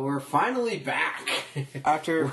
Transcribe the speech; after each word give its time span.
We're 0.00 0.20
finally 0.20 0.78
back. 0.78 1.28
After 1.84 2.32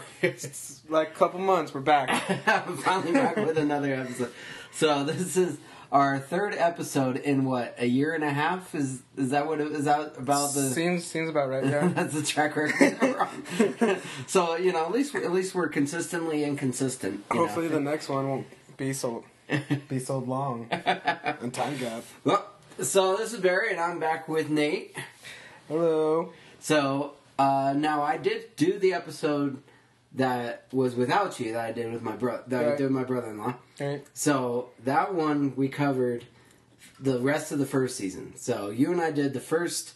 like 0.90 1.10
a 1.10 1.14
couple 1.14 1.40
months, 1.40 1.74
we're 1.74 1.82
back. 1.82 2.10
Finally 2.84 3.14
back 3.14 3.36
with 3.38 3.58
another 3.58 3.94
episode. 3.94 4.34
So 4.72 5.04
this 5.04 5.38
is 5.38 5.58
our 5.92 6.18
third 6.20 6.56
episode 6.56 7.18
in 7.18 7.46
what 7.46 7.76
a 7.78 7.86
year 7.86 8.14
and 8.14 8.24
a 8.24 8.30
half. 8.32 8.74
Is 8.74 9.02
is 9.16 9.30
that 9.30 9.48
what 9.48 9.62
it, 9.62 9.72
is 9.72 9.86
that 9.86 10.18
about 10.18 10.54
the? 10.54 10.70
seems 10.70 11.06
seems 11.06 11.30
about 11.30 11.50
right. 11.50 11.66
Yeah. 11.66 11.88
That's 11.96 12.14
the 12.14 12.24
track 12.24 12.56
record. 12.56 14.02
so 14.28 14.56
you 14.56 14.74
know, 14.74 14.86
at 14.86 14.92
least 14.92 15.16
at 15.16 15.32
least 15.32 15.56
we're 15.56 15.70
consistently 15.70 16.44
inconsistent. 16.44 17.24
you 17.32 17.40
know. 17.40 17.46
Hopefully, 17.46 17.68
the 17.68 17.80
next 17.80 18.10
one 18.10 18.28
won't 18.28 18.48
be 18.78 18.94
so 18.94 19.24
be 19.88 20.00
so 20.00 20.20
long 20.20 20.68
and 20.72 21.54
time 21.54 21.78
gap. 21.78 22.04
Well, 22.24 22.46
so 22.80 23.16
this 23.18 23.34
is 23.34 23.40
Barry, 23.40 23.72
and 23.72 23.80
I'm 23.80 24.00
back 24.00 24.28
with 24.28 24.50
Nate. 24.50 24.96
Hello. 25.68 26.34
So 26.60 27.14
uh, 27.44 27.74
now 27.74 28.02
I 28.04 28.18
did 28.18 28.56
do 28.56 28.78
the 28.80 28.94
episode 28.94 29.62
that 30.16 30.68
was 30.72 30.96
without 30.96 31.40
you 31.40 31.54
that 31.54 31.66
I 31.66 31.72
did 31.72 31.92
with 31.92 32.02
my 32.04 32.16
brother 32.16 32.44
that 32.48 32.64
I 32.64 32.68
Right. 32.70 32.78
did 32.78 32.84
with 32.84 32.92
my 32.94 33.04
brother-in-law. 33.04 33.56
All 33.82 33.88
right. 33.88 34.06
So 34.14 34.70
that 34.84 35.14
one 35.14 35.54
we 35.56 35.68
covered 35.70 36.26
the 37.00 37.20
rest 37.20 37.52
of 37.52 37.60
the 37.60 37.66
first 37.66 37.98
season. 37.98 38.34
So 38.36 38.70
you 38.70 38.92
and 38.92 39.02
I 39.02 39.12
did 39.12 39.34
the 39.34 39.40
first 39.40 39.94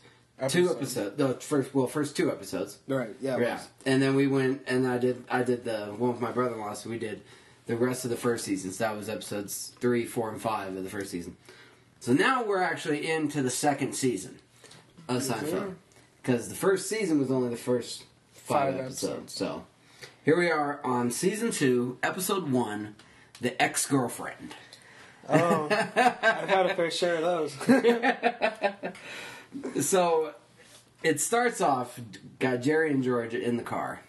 two 0.49 0.69
episodes. 0.71 1.17
The 1.17 1.35
first 1.35 1.73
well, 1.75 1.87
first 1.87 2.15
two 2.17 2.31
episodes. 2.31 2.79
Right. 2.87 3.15
Yeah. 3.21 3.37
Yeah, 3.37 3.59
and 3.85 4.01
then 4.01 4.15
we 4.15 4.27
went 4.27 4.63
and 4.67 4.87
I 4.87 4.97
did 4.97 5.23
I 5.29 5.43
did 5.43 5.63
the 5.63 5.87
one 5.97 6.11
with 6.13 6.21
my 6.21 6.31
brother-in-law. 6.31 6.73
So 6.73 6.89
we 6.89 6.97
did 6.99 7.21
the 7.67 7.77
rest 7.77 8.03
of 8.05 8.09
the 8.11 8.17
first 8.17 8.43
season. 8.45 8.71
So 8.71 8.85
that 8.85 8.95
was 8.97 9.09
episodes 9.09 9.73
three, 9.79 10.05
four, 10.05 10.31
and 10.31 10.41
five 10.41 10.75
of 10.75 10.83
the 10.83 10.89
first 10.89 11.11
season. 11.11 11.37
So 11.99 12.13
now 12.13 12.43
we're 12.43 12.61
actually 12.61 13.09
into 13.09 13.41
the 13.41 13.49
second 13.51 13.93
season 13.93 14.39
of. 15.07 15.21
Seinfeld 15.21 15.75
because 16.27 16.49
the 16.49 16.55
first 16.55 16.89
season 16.89 17.19
was 17.19 17.31
only 17.31 17.49
the 17.49 17.55
first 17.55 18.03
five, 18.33 18.73
Five 18.73 18.85
episodes. 18.85 19.03
episodes. 19.13 19.33
So 19.33 19.65
here 20.25 20.37
we 20.37 20.51
are 20.51 20.81
on 20.83 21.09
season 21.09 21.51
two, 21.51 21.97
episode 22.03 22.51
one, 22.51 22.95
the 23.39 23.59
ex-girlfriend. 23.61 24.53
Oh, 25.29 25.67
I've 25.71 26.49
had 26.49 26.65
a 26.65 26.75
fair 26.75 26.91
share 26.91 27.15
of 27.15 27.21
those. 27.23 27.55
So 29.81 30.33
it 31.03 31.21
starts 31.21 31.61
off 31.61 31.97
got 32.39 32.57
Jerry 32.61 32.91
and 32.91 33.01
George 33.01 33.33
in 33.33 33.55
the 33.55 33.63
car, 33.63 34.01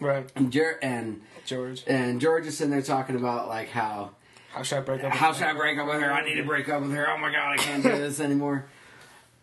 right. 0.00 0.26
and 0.34 0.50
Jer- 0.50 0.78
and 0.82 1.20
George, 1.44 1.84
and 1.86 2.22
George 2.22 2.46
is 2.46 2.56
sitting 2.56 2.70
there 2.70 2.80
talking 2.80 3.14
about 3.14 3.48
like 3.48 3.68
how 3.68 4.12
how 4.50 4.62
should 4.62 4.78
I 4.78 4.80
break 4.80 5.04
up? 5.04 5.10
with 5.10 5.20
how 5.20 5.34
should 5.34 5.46
I 5.46 5.52
break 5.52 5.78
up 5.78 5.86
with 5.86 6.00
her? 6.00 6.10
I 6.10 6.24
need 6.24 6.36
to 6.36 6.42
break 6.42 6.70
up 6.70 6.80
with 6.80 6.92
her. 6.92 7.06
Oh 7.10 7.18
my 7.18 7.30
god, 7.30 7.52
I 7.52 7.56
can't 7.58 7.82
do 7.82 7.90
this 7.90 8.18
anymore. 8.18 8.64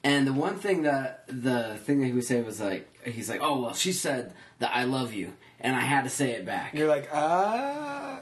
And 0.06 0.28
the 0.28 0.34
one 0.34 0.58
thing 0.60 0.84
that 0.84 1.24
the 1.28 1.78
thing 1.84 2.00
that 2.00 2.06
he 2.06 2.12
would 2.14 2.24
say 2.24 2.40
was 2.44 2.62
like 2.62 2.88
he's 3.04 3.28
like, 3.28 3.42
oh 3.42 3.60
well, 3.60 3.74
she 3.74 3.92
said 3.92 4.34
that 4.60 4.70
I 4.72 4.84
love 4.84 5.16
you, 5.16 5.34
and 5.60 5.76
I 5.76 5.80
had 5.82 6.04
to 6.04 6.12
say 6.12 6.34
it 6.34 6.46
back. 6.46 6.76
You're 6.76 6.88
like 6.88 7.10
ah, 7.12 8.22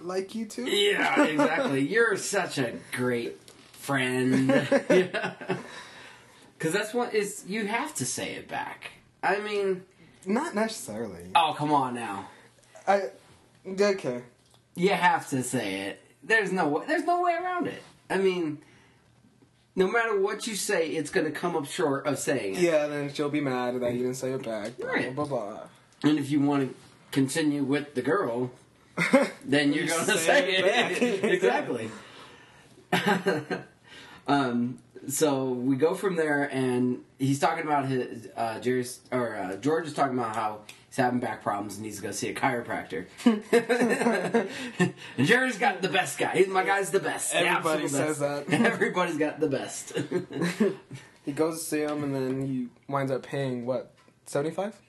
like 0.00 0.34
you 0.34 0.46
too. 0.46 0.64
yeah, 0.64 1.22
exactly. 1.26 1.86
You're 1.86 2.16
such 2.16 2.58
a 2.58 2.74
great 2.90 3.38
friend. 3.72 4.48
yeah. 4.90 5.34
Cause 6.58 6.72
that's 6.72 6.92
what 6.92 7.14
is 7.14 7.44
you 7.46 7.66
have 7.66 7.94
to 7.94 8.04
say 8.04 8.34
it 8.34 8.48
back. 8.48 8.90
I 9.22 9.38
mean, 9.38 9.84
Not 10.26 10.56
necessarily. 10.56 11.30
oh 11.36 11.54
come 11.56 11.72
on 11.72 11.94
now. 11.94 12.28
I 12.88 13.10
okay. 13.64 14.22
You 14.74 14.88
have 14.90 15.28
to 15.28 15.44
say 15.44 15.82
it. 15.82 16.02
There's 16.24 16.50
no 16.50 16.82
there's 16.88 17.04
no 17.04 17.22
way 17.22 17.34
around 17.34 17.68
it. 17.68 17.82
I 18.10 18.18
mean, 18.18 18.58
no 19.76 19.86
matter 19.86 20.18
what 20.18 20.46
you 20.46 20.54
say, 20.54 20.88
it's 20.88 21.10
going 21.10 21.26
to 21.26 21.32
come 21.32 21.54
up 21.54 21.66
short 21.66 22.06
of 22.06 22.18
saying 22.18 22.54
it. 22.56 22.60
Yeah, 22.62 22.86
then 22.86 23.12
she'll 23.12 23.28
be 23.28 23.40
mad 23.42 23.78
that 23.80 23.92
you 23.92 23.98
didn't 23.98 24.14
say 24.14 24.32
it 24.32 24.42
back. 24.42 24.76
Blah, 24.78 24.88
Right. 24.90 25.14
Blah 25.14 25.26
blah. 25.26 25.58
And 26.02 26.18
if 26.18 26.30
you 26.30 26.40
want 26.40 26.68
to 26.70 26.74
continue 27.12 27.62
with 27.62 27.94
the 27.94 28.02
girl, 28.02 28.50
then 29.44 29.72
you're 29.72 29.86
going 29.86 30.06
to 30.06 30.12
say 30.12 30.16
say 30.16 30.56
it 30.56 30.64
it. 30.64 31.22
back. 31.22 31.22
exactly. 31.32 31.90
um, 34.26 34.78
so 35.08 35.50
we 35.50 35.76
go 35.76 35.94
from 35.94 36.16
there, 36.16 36.44
and 36.44 37.00
he's 37.18 37.38
talking 37.38 37.64
about 37.64 37.86
his 37.86 38.28
uh, 38.36 38.58
Jerry's 38.60 39.00
or 39.12 39.36
uh, 39.36 39.56
George 39.56 39.86
is 39.86 39.94
talking 39.94 40.18
about 40.18 40.34
how 40.34 40.60
he's 40.88 40.96
having 40.96 41.20
back 41.20 41.42
problems 41.42 41.74
and 41.74 41.84
needs 41.84 41.96
to 41.96 42.02
go 42.02 42.10
see 42.10 42.28
a 42.28 42.34
chiropractor. 42.34 43.06
and 45.18 45.26
Jerry's 45.26 45.58
got 45.58 45.82
the 45.82 45.88
best 45.88 46.18
guy. 46.18 46.36
He's 46.36 46.48
my 46.48 46.64
guy's 46.64 46.90
the 46.90 47.00
best. 47.00 47.34
Everybody 47.34 47.84
absolute 47.84 48.06
says 48.06 48.18
best. 48.18 48.46
that. 48.48 48.60
Everybody's 48.72 49.18
got 49.18 49.40
the 49.40 49.48
best. 49.48 49.96
he 51.24 51.32
goes 51.32 51.60
to 51.60 51.64
see 51.64 51.80
him, 51.80 52.02
and 52.02 52.14
then 52.14 52.46
he 52.46 52.68
winds 52.88 53.12
up 53.12 53.22
paying 53.22 53.66
what 53.66 53.94
seventy 54.26 54.54
five 54.54 54.80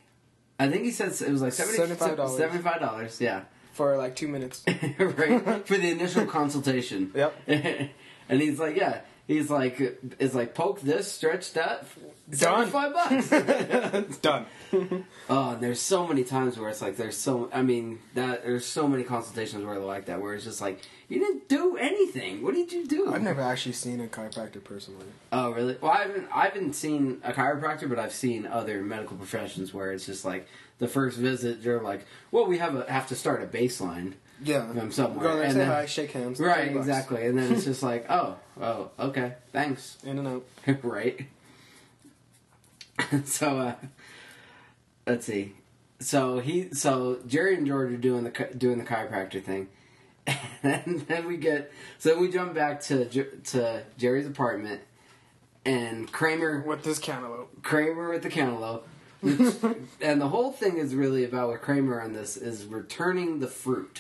I 0.60 0.70
think 0.70 0.84
he 0.86 0.92
said 0.92 1.10
it 1.10 1.30
was 1.30 1.42
like 1.44 1.54
$75. 1.54 2.36
Seventy-five 2.36 2.80
dollars. 2.80 3.22
Yeah. 3.22 3.44
for 3.74 3.96
like 3.96 4.16
two 4.16 4.28
minutes. 4.28 4.64
right 4.68 5.68
for 5.68 5.78
the 5.78 5.92
initial 5.92 6.26
consultation. 6.26 7.12
Yep. 7.14 7.36
and 7.48 8.42
he's 8.42 8.58
like, 8.60 8.76
yeah, 8.76 9.02
he's 9.28 9.50
like, 9.50 10.00
is 10.20 10.34
like 10.34 10.56
poke 10.56 10.82
this, 10.82 11.12
stretch 11.12 11.54
that, 11.54 11.86
Done. 12.30 12.68
five 12.68 12.94
bucks. 12.94 13.30
it's 13.32 14.18
done. 14.22 14.46
oh, 15.30 15.52
and 15.52 15.62
there's 15.62 15.80
so 15.80 16.06
many 16.06 16.26
times 16.26 16.58
where 16.58 16.70
it's 16.70 16.82
like, 16.82 16.98
there's 16.98 17.16
so, 17.16 17.50
I 17.54 17.62
mean, 17.62 18.00
that 18.16 18.44
there's 18.44 18.66
so 18.66 18.88
many 18.88 19.04
consultations 19.04 19.64
where 19.64 19.76
they're 19.76 19.84
like 19.84 20.06
that, 20.08 20.22
where 20.22 20.34
it's 20.34 20.44
just 20.44 20.60
like, 20.60 20.82
you 21.08 21.20
didn't 21.20 21.48
do 21.48 21.78
anything. 21.78 22.44
What 22.44 22.54
did 22.54 22.74
you 22.74 22.86
do? 22.86 23.14
I've 23.14 23.22
never 23.22 23.42
actually 23.42 23.72
seen 23.74 24.02
a 24.02 24.08
chiropractor 24.08 24.62
personally. 24.62 25.06
Oh, 25.32 25.52
really? 25.52 25.78
Well, 25.80 25.92
I 25.92 26.02
haven't. 26.04 26.28
I 26.34 26.44
haven't 26.46 26.74
seen 26.74 27.22
a 27.24 27.32
chiropractor, 27.32 27.88
but 27.88 27.98
I've 27.98 28.12
seen 28.12 28.46
other 28.46 28.82
medical 28.82 29.16
professions 29.16 29.74
where 29.74 29.94
it's 29.94 30.06
just 30.06 30.26
like 30.26 30.50
the 30.80 30.88
first 30.90 31.18
visit, 31.18 31.64
they're 31.64 31.80
like, 31.82 32.06
"Well, 32.32 32.46
we 32.46 32.58
have 32.58 32.76
a 32.76 32.92
have 32.92 33.08
to 33.08 33.16
start 33.16 33.42
a 33.42 33.48
baseline." 33.48 34.16
Yeah, 34.44 34.72
From 34.72 34.92
somewhere, 34.92 35.24
Go 35.24 35.42
and 35.42 35.52
say 35.54 35.58
then- 35.60 35.68
hi, 35.68 35.86
shake 35.88 36.12
hands. 36.12 36.40
Right, 36.40 36.66
30 36.68 36.74
bucks. 36.76 36.88
exactly. 36.88 37.26
And 37.26 37.38
then 37.38 37.54
it's 37.54 37.64
just 37.66 37.82
like, 37.82 38.06
oh, 38.10 38.36
oh, 38.62 38.92
okay, 39.00 39.34
thanks. 39.52 39.98
In 40.04 40.20
and 40.20 40.28
out. 40.28 40.46
right. 40.84 41.28
so, 43.26 43.58
uh, 43.60 43.76
let's 45.06 45.26
see. 45.26 45.56
So 46.00 46.40
he, 46.40 46.70
so 46.74 47.20
Jerry 47.26 47.56
and 47.56 47.66
George 47.66 47.92
are 47.92 47.98
doing 47.98 48.24
the 48.24 48.50
doing 48.56 48.78
the 48.78 48.84
chiropractor 48.84 49.44
thing, 49.44 49.68
and 50.62 51.02
then 51.08 51.26
we 51.26 51.38
get 51.38 51.72
so 51.98 52.20
we 52.20 52.30
jump 52.32 52.54
back 52.54 52.82
to 52.82 53.06
to 53.46 53.84
Jerry's 53.98 54.28
apartment, 54.28 54.82
and 55.66 56.12
Kramer 56.12 56.62
With 56.62 56.84
this 56.84 57.00
cantaloupe. 57.00 57.64
Kramer 57.64 58.12
with 58.12 58.22
the 58.22 58.30
cantaloupe. 58.30 58.88
And 59.22 60.22
the 60.22 60.28
whole 60.28 60.52
thing 60.52 60.78
is 60.78 60.94
really 60.94 61.24
about 61.24 61.50
with 61.50 61.62
Kramer 61.62 62.02
on 62.02 62.14
this 62.14 62.38
is 62.38 62.66
returning 62.66 63.40
the 63.40 63.48
fruit. 63.48 64.00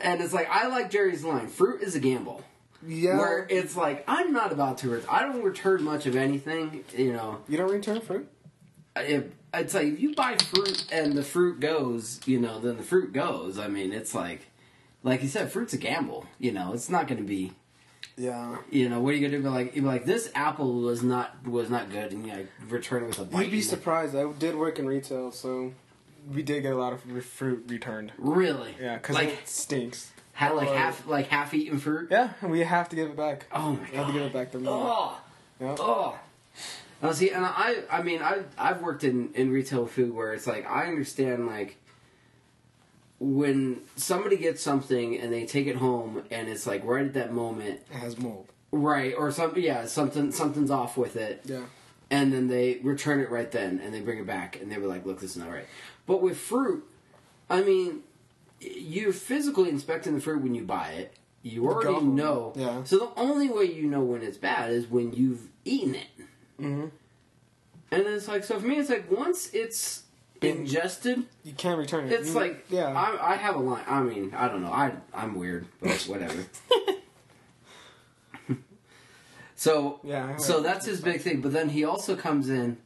and 0.00 0.20
it's 0.20 0.32
like 0.32 0.48
I 0.50 0.68
like 0.68 0.90
Jerry's 0.90 1.24
line: 1.24 1.48
"Fruit 1.48 1.82
is 1.82 1.94
a 1.94 2.00
gamble." 2.00 2.42
Yeah. 2.86 3.16
Where 3.16 3.46
it's 3.48 3.76
like 3.76 4.04
I'm 4.06 4.32
not 4.32 4.52
about 4.52 4.78
to. 4.78 4.90
Ret- 4.90 5.10
I 5.10 5.22
don't 5.22 5.42
return 5.42 5.82
much 5.82 6.06
of 6.06 6.14
anything. 6.14 6.84
You 6.96 7.12
know, 7.12 7.38
you 7.48 7.56
don't 7.56 7.70
return 7.72 8.00
fruit? 8.00 8.28
if, 9.00 9.24
it's 9.54 9.74
like 9.74 9.86
if 9.86 10.00
you 10.00 10.14
buy 10.14 10.36
fruit 10.36 10.86
and 10.90 11.12
the 11.12 11.22
fruit 11.22 11.60
goes, 11.60 12.20
you 12.26 12.38
know, 12.38 12.60
then 12.60 12.76
the 12.76 12.82
fruit 12.82 13.12
goes. 13.12 13.58
I 13.58 13.68
mean, 13.68 13.92
it's 13.92 14.14
like, 14.14 14.46
like 15.02 15.22
you 15.22 15.28
said, 15.28 15.50
fruit's 15.50 15.74
a 15.74 15.78
gamble. 15.78 16.26
You 16.38 16.52
know, 16.52 16.72
it's 16.72 16.90
not 16.90 17.06
going 17.06 17.18
to 17.18 17.26
be. 17.26 17.52
Yeah. 18.16 18.56
You 18.70 18.88
know, 18.88 19.00
what 19.00 19.10
are 19.10 19.16
you 19.16 19.26
gonna 19.26 19.36
do? 19.38 19.42
Be 19.42 19.48
like, 19.48 19.74
be 19.74 19.80
like, 19.80 20.04
this 20.06 20.30
apple 20.34 20.80
was 20.80 21.02
not 21.02 21.46
was 21.46 21.68
not 21.70 21.90
good, 21.90 22.12
and 22.12 22.26
you 22.26 22.32
know, 22.32 22.46
return 22.68 23.02
it 23.04 23.06
with 23.08 23.18
a 23.18 23.24
bite. 23.24 23.42
You'd 23.44 23.50
be 23.50 23.58
it. 23.58 23.64
surprised. 23.64 24.16
I 24.16 24.30
did 24.32 24.56
work 24.56 24.78
in 24.78 24.86
retail, 24.86 25.32
so 25.32 25.72
we 26.32 26.42
did 26.42 26.62
get 26.62 26.72
a 26.72 26.76
lot 26.76 26.92
of 26.92 27.02
fruit 27.24 27.64
returned. 27.68 28.12
Really? 28.18 28.74
Yeah, 28.80 28.96
because 28.96 29.14
like 29.16 29.28
it 29.28 29.46
stinks. 29.48 30.12
had 30.32 30.54
like 30.54 30.68
half 30.68 31.06
like 31.06 31.28
half 31.28 31.52
eaten 31.52 31.78
fruit. 31.78 32.08
Yeah, 32.10 32.30
and 32.40 32.50
we 32.50 32.60
have 32.60 32.88
to 32.88 32.96
give 32.96 33.10
it 33.10 33.16
back. 33.16 33.46
Oh 33.52 33.72
my 33.72 33.80
We 33.90 33.96
have 33.96 34.06
god. 34.06 34.06
to 34.06 34.12
give 34.14 34.22
it 34.22 34.32
back 34.32 34.52
to. 34.52 34.62
Oh. 34.66 35.18
Yeah. 35.60 35.76
Oh. 35.78 36.18
Now 37.02 37.12
see, 37.12 37.30
and 37.30 37.44
I, 37.44 37.82
I 37.90 38.02
mean, 38.02 38.22
I, 38.22 38.44
I've 38.56 38.80
worked 38.80 39.04
in 39.04 39.30
in 39.34 39.50
retail 39.50 39.86
food 39.86 40.14
where 40.14 40.32
it's 40.32 40.46
like 40.46 40.66
I 40.66 40.86
understand 40.86 41.46
like 41.46 41.76
when 43.18 43.80
somebody 43.96 44.36
gets 44.36 44.62
something 44.62 45.18
and 45.18 45.32
they 45.32 45.46
take 45.46 45.66
it 45.66 45.76
home 45.76 46.22
and 46.30 46.48
it's 46.48 46.66
like 46.66 46.84
right 46.84 47.06
at 47.06 47.14
that 47.14 47.32
moment, 47.32 47.80
It 47.90 47.96
has 47.96 48.18
mold. 48.18 48.48
right, 48.72 49.14
or 49.16 49.30
something, 49.30 49.62
yeah, 49.62 49.86
something 49.86 50.32
something's 50.32 50.70
off 50.70 50.96
with 50.96 51.16
it, 51.16 51.40
Yeah. 51.44 51.62
and 52.10 52.32
then 52.32 52.48
they 52.48 52.78
return 52.82 53.20
it 53.20 53.30
right 53.30 53.50
then 53.50 53.80
and 53.82 53.94
they 53.94 54.00
bring 54.00 54.18
it 54.18 54.26
back 54.26 54.60
and 54.60 54.70
they 54.70 54.76
were 54.78 54.86
like, 54.86 55.06
look, 55.06 55.20
this 55.20 55.30
is 55.30 55.36
not 55.38 55.50
right. 55.50 55.66
But 56.06 56.20
with 56.22 56.36
fruit, 56.36 56.84
I 57.48 57.62
mean, 57.62 58.00
you're 58.60 59.12
physically 59.12 59.70
inspecting 59.70 60.14
the 60.14 60.20
fruit 60.20 60.42
when 60.42 60.54
you 60.54 60.64
buy 60.64 60.90
it. 60.92 61.14
You 61.42 61.68
already 61.68 62.04
know. 62.04 62.52
Yeah. 62.56 62.82
So 62.84 62.98
the 62.98 63.10
only 63.20 63.48
way 63.48 63.64
you 63.64 63.84
know 63.84 64.00
when 64.02 64.22
it's 64.22 64.36
bad 64.36 64.72
is 64.72 64.88
when 64.88 65.12
you've 65.12 65.48
eaten 65.64 65.94
it. 65.94 66.08
Mm-hmm. 66.60 66.86
And 67.92 68.02
it's 68.06 68.26
like 68.26 68.42
so 68.44 68.58
for 68.58 68.66
me, 68.66 68.76
it's 68.78 68.90
like 68.90 69.08
once 69.10 69.50
it's 69.54 70.02
ingested, 70.42 71.24
You 71.44 71.52
can't 71.52 71.78
return 71.78 72.06
it. 72.06 72.12
it's 72.12 72.28
You- 72.30 72.34
like 72.34 72.66
yeah. 72.70 72.88
I, 72.88 73.32
I 73.34 73.36
have 73.36 73.54
a 73.56 73.58
line. 73.58 73.84
I 73.86 74.00
mean, 74.02 74.32
I 74.36 74.48
don't 74.48 74.62
know. 74.62 74.72
I 74.72 74.92
I'm 75.14 75.34
weird, 75.34 75.66
but 75.80 76.02
whatever. 76.08 76.44
so 79.56 80.00
yeah. 80.02 80.36
So 80.36 80.60
that's 80.60 80.86
his 80.86 81.00
big 81.00 81.20
thing. 81.20 81.40
But 81.40 81.52
then 81.52 81.70
he 81.70 81.84
also 81.84 82.16
comes 82.16 82.48
in. 82.50 82.78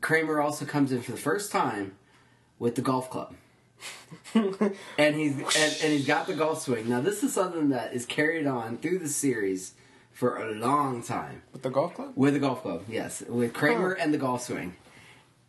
Kramer 0.00 0.40
also 0.40 0.64
comes 0.64 0.90
in 0.92 1.02
for 1.02 1.12
the 1.12 1.18
first 1.18 1.52
time 1.52 1.96
with 2.58 2.76
the 2.76 2.82
golf 2.82 3.10
club. 3.10 3.34
and 4.34 5.16
he's 5.16 5.36
and, 5.36 5.76
and 5.82 5.92
he's 5.92 6.06
got 6.06 6.26
the 6.26 6.34
golf 6.34 6.62
swing. 6.62 6.88
Now 6.88 7.00
this 7.00 7.22
is 7.22 7.32
something 7.32 7.70
that 7.70 7.92
is 7.92 8.06
carried 8.06 8.46
on 8.46 8.78
through 8.78 9.00
the 9.00 9.08
series 9.08 9.74
for 10.12 10.36
a 10.36 10.52
long 10.54 11.02
time. 11.02 11.42
With 11.52 11.62
the 11.62 11.70
golf 11.70 11.94
club? 11.94 12.12
With 12.14 12.34
the 12.34 12.40
golf 12.40 12.62
club, 12.62 12.84
yes. 12.88 13.22
With 13.22 13.52
Kramer 13.52 13.92
and 13.92 14.14
the 14.14 14.18
golf 14.18 14.42
swing. 14.42 14.76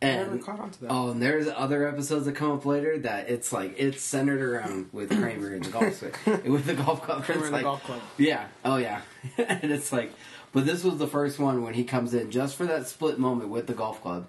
And 0.00 0.44
caught 0.44 0.60
on 0.60 0.70
to 0.70 0.80
that. 0.82 0.90
oh, 0.90 1.10
and 1.10 1.22
there's 1.22 1.48
other 1.48 1.88
episodes 1.88 2.26
that 2.26 2.34
come 2.34 2.52
up 2.52 2.66
later 2.66 2.98
that 2.98 3.30
it's 3.30 3.52
like 3.52 3.74
it's 3.78 4.02
centered 4.02 4.42
around 4.42 4.90
with 4.92 5.08
Kramer 5.10 5.54
and 5.54 5.64
the 5.64 5.70
golf 5.70 6.02
with 6.44 6.66
the 6.66 6.74
golf 6.74 7.02
club. 7.02 7.24
Kramer 7.24 7.46
and 7.46 7.54
the 7.54 7.62
golf 7.62 7.82
club. 7.84 8.02
Yeah. 8.18 8.46
Oh 8.64 8.76
yeah. 8.76 9.00
and 9.38 9.70
it's 9.70 9.92
like 9.92 10.12
but 10.52 10.66
this 10.66 10.84
was 10.84 10.98
the 10.98 11.06
first 11.06 11.38
one 11.38 11.62
when 11.62 11.74
he 11.74 11.84
comes 11.84 12.12
in 12.14 12.30
just 12.30 12.54
for 12.56 12.66
that 12.66 12.86
split 12.86 13.18
moment 13.18 13.50
with 13.50 13.66
the 13.66 13.72
golf 13.74 14.02
club. 14.02 14.26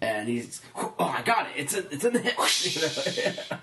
And 0.00 0.28
he's 0.28 0.62
oh 0.74 0.94
I 0.98 1.22
got 1.22 1.46
it. 1.46 1.52
It's 1.56 1.74
in, 1.74 1.86
it's 1.90 2.04
in 2.04 2.12
the 2.14 2.18
hip. 2.20 3.62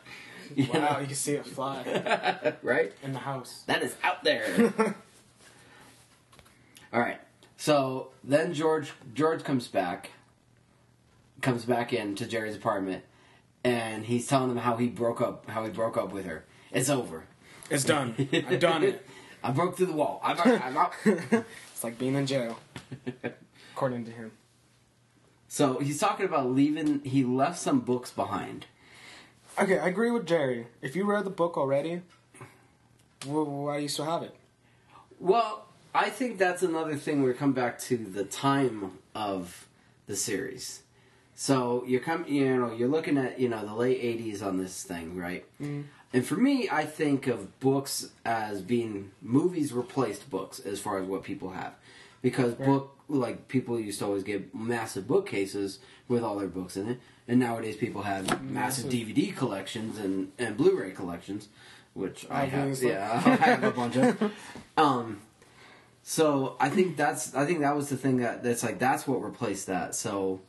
You 0.56 0.74
know? 0.74 0.80
Wow, 0.80 1.00
you 1.00 1.08
can 1.08 1.16
see 1.16 1.34
it 1.34 1.46
fly 1.46 2.54
right? 2.62 2.94
in 3.04 3.14
the 3.14 3.20
house. 3.20 3.64
That 3.68 3.84
is 3.84 3.96
out 4.04 4.24
there. 4.24 4.96
All 6.94 7.00
right. 7.00 7.20
So 7.58 8.10
then 8.24 8.54
George 8.54 8.94
George 9.14 9.44
comes 9.44 9.68
back, 9.68 10.12
comes 11.42 11.66
back 11.66 11.94
into 11.94 12.26
Jerry's 12.26 12.56
apartment, 12.56 13.04
and 13.64 14.06
he's 14.06 14.28
telling 14.28 14.52
him 14.52 14.58
how 14.58 14.78
he 14.78 14.88
broke 14.88 15.22
up 15.22 15.50
how 15.50 15.64
he 15.64 15.70
broke 15.70 15.98
up 15.98 16.12
with 16.12 16.26
her. 16.26 16.46
It's 16.72 16.90
over. 16.90 17.26
It's 17.70 17.84
done. 17.84 18.16
I've 18.32 18.60
done 18.60 18.84
it. 18.84 19.06
I 19.44 19.52
broke 19.52 19.78
through 19.78 19.86
the 19.88 19.94
wall. 19.94 20.20
I'm, 20.24 20.38
I'm 20.40 20.78
out. 20.78 20.94
It's 21.72 21.84
like 21.84 21.98
being 21.98 22.16
in 22.16 22.26
jail, 22.26 22.60
according 23.74 24.04
to 24.04 24.12
him. 24.12 24.34
so 25.48 25.80
he's 25.80 25.98
talking 25.98 26.26
about 26.26 26.50
leaving. 26.52 27.00
He 27.06 27.24
left 27.24 27.58
some 27.58 27.80
books 27.80 28.12
behind. 28.12 28.66
Okay, 29.58 29.80
I 29.80 29.88
agree 29.88 30.12
with 30.12 30.26
Jerry. 30.28 30.68
If 30.82 30.96
you 30.98 31.06
read 31.06 31.24
the 31.24 31.30
book 31.30 31.58
already, 31.58 32.02
wh- 33.24 33.48
why 33.48 33.78
do 33.78 33.84
you 33.84 33.88
still 33.88 34.04
have 34.06 34.24
it? 34.24 34.36
Well, 35.20 35.68
I 35.96 36.10
think 36.10 36.38
that's 36.38 36.64
another 36.64 36.96
thing. 36.98 37.24
We 37.24 37.34
come 37.34 37.54
back 37.54 37.80
to 37.84 37.96
the 37.98 38.26
time 38.26 38.98
of 39.16 39.68
the 40.06 40.18
series. 40.18 40.82
So 41.42 41.86
you're 41.88 42.02
come, 42.02 42.26
you 42.28 42.54
know, 42.58 42.74
you're 42.74 42.90
looking 42.90 43.18
at 43.18 43.40
you 43.40 43.48
know 43.48 43.66
the 43.66 43.74
late 43.74 44.04
'80s 44.04 44.46
on 44.46 44.58
this 44.58 44.84
thing, 44.84 45.16
right? 45.16 45.46
Mm. 45.62 45.86
And 46.12 46.26
for 46.26 46.36
me, 46.36 46.68
I 46.70 46.84
think 46.84 47.28
of 47.28 47.62
books 47.62 48.10
as 48.26 48.62
being 48.62 49.12
movies 49.22 49.72
replaced 49.72 50.30
books 50.30 50.60
as 50.60 50.82
far 50.82 51.00
as 51.00 51.08
what 51.08 51.24
people 51.24 51.52
have, 51.52 51.76
because 52.22 52.56
book 52.56 52.94
like 53.08 53.48
people 53.48 53.80
used 53.80 54.00
to 54.00 54.06
always 54.06 54.24
get 54.24 54.54
massive 54.54 55.08
bookcases 55.08 55.80
with 56.10 56.24
all 56.24 56.38
their 56.38 56.50
books 56.50 56.76
in 56.76 56.90
it, 56.90 57.00
and 57.26 57.40
nowadays 57.40 57.78
people 57.78 58.02
have 58.02 58.26
massive, 58.44 58.88
Massive. 58.88 58.92
DVD 58.92 59.34
collections 59.34 59.98
and 59.98 60.34
and 60.38 60.58
Blu-ray 60.58 60.92
collections, 60.92 61.48
which 61.94 62.28
I 62.30 62.48
have. 62.48 62.64
Obviously. 62.64 62.90
Yeah, 62.90 63.22
I 63.26 63.30
have 63.30 63.64
a 63.64 63.72
bunch 63.72 63.96
of. 63.96 64.34
Um, 64.78 65.22
so 66.04 66.58
I 66.60 66.68
think 66.68 66.98
that's 66.98 67.34
I 67.34 67.46
think 67.46 67.62
that 67.62 67.78
was 67.78 67.88
the 67.88 67.96
thing 67.96 68.18
that 68.18 68.44
that's 68.44 68.62
like 68.62 68.78
that's 68.78 69.08
what 69.08 69.24
replaced 69.24 69.68
that. 69.68 69.96
So 69.96 70.42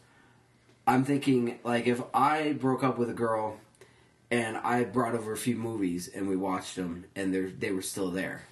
I'm 0.91 1.05
thinking 1.05 1.61
like 1.63 1.87
if 1.87 2.03
I 2.13 2.53
broke 2.53 2.83
up 2.83 2.99
with 2.99 3.09
a 3.11 3.15
girl 3.15 3.59
and 4.31 4.57
I 4.57 4.83
brought 4.85 5.15
over 5.15 5.33
a 5.33 5.37
few 5.37 5.55
movies 5.55 6.09
and 6.09 6.29
we 6.29 6.37
watched 6.37 6.75
them 6.75 7.05
and 7.15 7.33
they 7.33 7.43
they 7.43 7.71
were 7.71 7.83
still 7.83 8.11
there. 8.11 8.43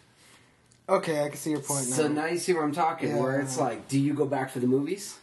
Okay, 0.88 1.24
I 1.24 1.28
can 1.28 1.36
see 1.36 1.50
your 1.50 1.60
point 1.60 1.88
now. 1.90 1.96
So 1.96 2.08
now 2.08 2.26
you 2.26 2.38
see 2.38 2.54
where 2.54 2.62
I'm 2.62 2.72
talking, 2.72 3.18
where 3.18 3.40
it's 3.40 3.58
like, 3.58 3.88
do 3.88 3.98
you 3.98 4.14
go 4.14 4.24
back 4.24 4.50
for 4.50 4.60
the 4.60 4.66
movies? 4.68 5.18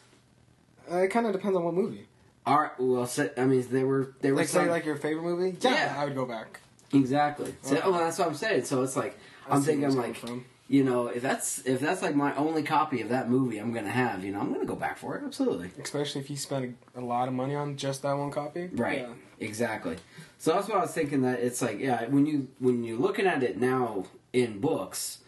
Uh, 0.91 0.97
it 0.97 1.07
kind 1.07 1.25
of 1.25 1.31
depends 1.31 1.55
on 1.57 1.63
what 1.63 1.73
movie. 1.73 2.05
All 2.45 2.59
right, 2.59 2.71
well, 2.77 3.07
so, 3.07 3.27
I 3.37 3.45
mean, 3.45 3.65
they 3.71 3.83
were 3.83 4.13
they 4.21 4.31
were 4.31 4.37
Like, 4.37 4.47
say, 4.49 4.69
like 4.69 4.85
your 4.85 4.97
favorite 4.97 5.23
movie? 5.23 5.57
Yeah, 5.61 5.71
Yeah. 5.71 5.95
I 5.97 6.05
would 6.05 6.15
go 6.15 6.25
back. 6.25 6.59
exactly. 6.93 7.55
So, 7.61 7.77
Okay. 7.77 7.89
well, 7.89 7.99
that's 7.99 8.19
what 8.19 8.27
I'm 8.27 8.35
saying. 8.35 8.65
So 8.65 8.83
it's 8.83 8.95
like 8.95 9.17
I 9.49 9.55
I'm 9.55 9.61
thinking 9.63 9.85
it's 9.85 9.95
like 9.95 10.15
from. 10.17 10.45
You 10.67 10.83
know 10.83 11.07
if 11.07 11.21
that's 11.21 11.59
if 11.65 11.79
that's 11.79 12.01
like 12.01 12.15
my 12.15 12.35
only 12.35 12.63
copy 12.63 13.01
of 13.01 13.09
that 13.09 13.29
movie 13.29 13.57
I'm 13.59 13.71
gonna 13.73 13.89
have, 13.91 14.23
you 14.23 14.31
know, 14.31 14.39
I'm 14.39 14.51
gonna 14.53 14.65
go 14.65 14.75
back 14.75 14.97
for 14.97 15.15
it. 15.17 15.23
Absolutely. 15.23 15.71
Especially 15.81 16.21
if 16.21 16.29
you 16.29 16.37
spend 16.37 16.75
a, 16.95 16.99
a 16.99 17.03
lot 17.03 17.27
of 17.27 17.33
money 17.33 17.55
on 17.55 17.77
just 17.77 18.01
that 18.01 18.13
one 18.13 18.31
copy. 18.31 18.69
Right. 18.73 18.99
Yeah. 19.01 19.13
Exactly. 19.39 19.97
So 20.37 20.53
that's 20.53 20.67
what 20.67 20.77
I 20.77 20.81
was 20.81 20.91
thinking. 20.91 21.21
That 21.23 21.39
it's 21.39 21.61
like, 21.61 21.79
yeah, 21.79 22.05
when 22.07 22.25
you 22.25 22.47
when 22.59 22.83
you're 22.83 22.97
looking 22.99 23.27
at 23.27 23.43
it 23.43 23.59
now 23.59 24.05
in 24.33 24.59
books, 24.59 25.19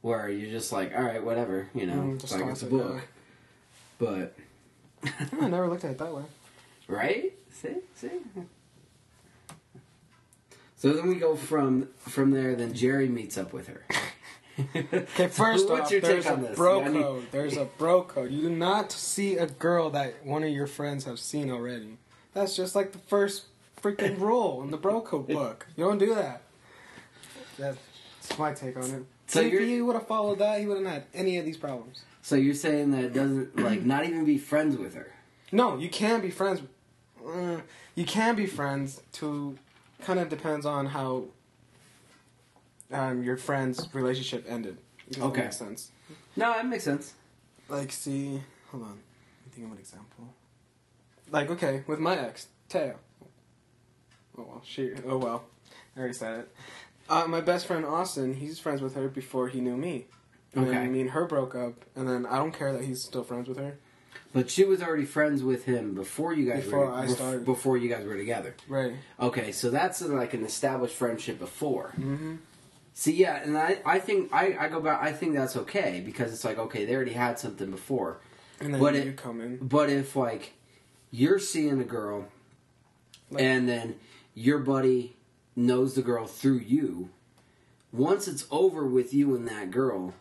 where 0.00 0.28
you're 0.28 0.50
just 0.50 0.72
like, 0.72 0.92
all 0.96 1.02
right, 1.04 1.22
whatever, 1.22 1.68
you 1.74 1.86
know, 1.86 1.94
Mm, 1.94 2.14
it's 2.14 2.24
just 2.24 2.40
like 2.40 2.50
it's 2.50 2.62
a 2.62 2.66
it, 2.66 2.70
book. 2.70 3.00
But 3.98 4.34
I 5.40 5.48
never 5.48 5.68
looked 5.68 5.84
at 5.84 5.90
it 5.92 5.98
that 5.98 6.14
way. 6.14 6.22
right, 6.88 7.32
see, 7.52 7.76
see. 7.94 8.08
So 10.76 10.92
then 10.94 11.08
we 11.08 11.16
go 11.16 11.36
from 11.36 11.88
from 11.98 12.30
there. 12.30 12.54
Then 12.54 12.72
Jerry 12.72 13.08
meets 13.08 13.36
up 13.36 13.52
with 13.52 13.68
her. 13.68 13.84
Okay, 14.58 15.06
first 15.28 15.68
what's 15.68 15.82
off, 15.86 15.90
your 15.90 16.00
there's 16.00 16.24
take 16.24 16.36
a 16.36 16.40
this? 16.40 16.56
bro 16.56 16.82
I 16.84 16.88
need- 16.88 17.02
code. 17.02 17.26
There's 17.30 17.56
a 17.56 17.64
bro 17.64 18.02
code. 18.02 18.30
You 18.30 18.42
do 18.42 18.50
not 18.50 18.92
see 18.92 19.36
a 19.36 19.46
girl 19.46 19.90
that 19.90 20.24
one 20.24 20.42
of 20.44 20.50
your 20.50 20.66
friends 20.66 21.04
have 21.04 21.18
seen 21.18 21.50
already. 21.50 21.96
That's 22.34 22.54
just 22.56 22.74
like 22.74 22.92
the 22.92 22.98
first 22.98 23.44
freaking 23.82 24.18
rule 24.20 24.62
in 24.62 24.70
the 24.70 24.76
bro 24.76 25.00
code 25.00 25.28
book. 25.28 25.66
You 25.76 25.84
don't 25.84 25.98
do 25.98 26.14
that. 26.14 26.42
That's 27.58 27.78
my 28.38 28.52
take 28.52 28.76
on 28.76 28.84
it. 28.84 29.04
So 29.26 29.40
So 29.40 29.46
if 29.46 29.52
you're- 29.52 29.66
he 29.66 29.80
would 29.80 29.94
have 29.94 30.06
followed 30.06 30.38
that, 30.40 30.60
he 30.60 30.66
wouldn't 30.66 30.86
have 30.86 30.94
had 30.96 31.04
any 31.14 31.38
of 31.38 31.44
these 31.44 31.56
problems. 31.56 32.02
So 32.22 32.36
you're 32.36 32.54
saying 32.54 32.90
that 32.90 33.04
it 33.04 33.12
doesn't 33.14 33.56
like 33.58 33.82
not 33.82 34.04
even 34.04 34.24
be 34.24 34.36
friends 34.38 34.76
with 34.76 34.94
her. 34.94 35.14
No, 35.52 35.78
you 35.78 35.88
can 35.88 36.20
be 36.20 36.30
friends. 36.30 36.60
Uh, 37.26 37.60
you 37.94 38.04
can 38.04 38.34
be 38.36 38.46
friends. 38.46 39.00
To 39.14 39.56
kind 40.02 40.18
of 40.20 40.28
depends 40.28 40.64
on 40.66 40.86
how 40.86 41.24
um, 42.92 43.22
your 43.22 43.36
friend's 43.36 43.88
relationship 43.92 44.44
ended. 44.48 44.78
Does 45.08 45.18
that 45.18 45.24
Okay. 45.26 45.42
make 45.42 45.52
sense? 45.52 45.90
No, 46.36 46.52
that 46.52 46.66
makes 46.66 46.84
sense. 46.84 47.14
Like, 47.68 47.92
see, 47.92 48.40
hold 48.70 48.82
on. 48.84 48.88
Let 48.90 48.96
me 48.98 49.52
think 49.52 49.66
of 49.66 49.72
an 49.72 49.78
example. 49.78 50.34
Like, 51.30 51.50
okay, 51.50 51.84
with 51.86 51.98
my 52.00 52.18
ex, 52.18 52.48
Taya. 52.68 52.96
Oh 54.38 54.44
well, 54.48 54.62
she. 54.64 54.92
Oh 55.06 55.18
well, 55.18 55.44
I 55.96 55.98
already 56.00 56.14
said 56.14 56.40
it. 56.40 56.54
Uh, 57.08 57.26
my 57.26 57.40
best 57.40 57.66
friend 57.66 57.84
Austin, 57.84 58.34
he's 58.34 58.58
friends 58.58 58.80
with 58.80 58.94
her 58.94 59.08
before 59.08 59.48
he 59.48 59.60
knew 59.60 59.76
me. 59.76 60.06
And 60.54 60.66
Okay. 60.66 60.76
then 60.78 60.92
me 60.92 61.00
and 61.02 61.10
her 61.10 61.26
broke 61.26 61.54
up, 61.54 61.84
and 61.94 62.08
then 62.08 62.26
I 62.26 62.36
don't 62.36 62.52
care 62.52 62.72
that 62.72 62.82
he's 62.84 63.02
still 63.02 63.22
friends 63.24 63.48
with 63.48 63.58
her. 63.58 63.78
But 64.32 64.48
she 64.50 64.64
was 64.64 64.80
already 64.82 65.04
friends 65.04 65.42
with 65.42 65.64
him 65.64 65.94
before 65.94 66.32
you 66.32 66.48
guys 66.48 66.64
Before 66.64 66.86
were 66.86 66.92
I 66.92 67.06
started. 67.08 67.44
before 67.44 67.76
you 67.76 67.88
guys 67.88 68.04
were 68.04 68.16
together. 68.16 68.54
Right. 68.68 68.94
Okay, 69.20 69.50
so 69.52 69.70
that's 69.70 70.00
like 70.02 70.34
an 70.34 70.44
established 70.44 70.94
friendship 70.94 71.38
before. 71.40 71.92
Mm-hmm. 71.98 72.36
See, 73.00 73.14
yeah, 73.14 73.36
and 73.42 73.56
I, 73.56 73.78
I 73.86 73.98
think 73.98 74.30
I, 74.30 74.54
I 74.60 74.68
go 74.68 74.78
back. 74.78 75.00
I 75.02 75.10
think 75.10 75.32
that's 75.34 75.56
okay 75.56 76.02
because 76.04 76.34
it's 76.34 76.44
like 76.44 76.58
okay, 76.58 76.84
they 76.84 76.94
already 76.94 77.14
had 77.14 77.38
something 77.38 77.70
before. 77.70 78.18
And 78.60 78.74
then 78.74 78.80
But 78.82 78.94
you 78.94 79.00
it- 79.00 79.16
come 79.16 79.40
in. 79.40 79.56
But 79.56 79.88
if 79.88 80.16
like 80.16 80.52
you're 81.10 81.38
seeing 81.38 81.80
a 81.80 81.84
girl, 81.84 82.26
Like- 83.30 83.42
and 83.42 83.66
then 83.66 83.94
your 84.34 84.58
buddy 84.58 85.16
knows 85.56 85.94
the 85.94 86.02
girl 86.02 86.26
through 86.26 86.58
you, 86.58 87.08
once 87.90 88.28
it's 88.28 88.46
over 88.50 88.84
with 88.84 89.14
you 89.14 89.34
and 89.34 89.48
that 89.48 89.70
girl, 89.70 90.12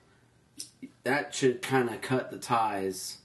that 1.03 1.36
should 1.36 1.62
kind 1.62 1.89
of 1.89 2.00
cut 2.00 2.31
the 2.31 2.38
ties. 2.38 3.17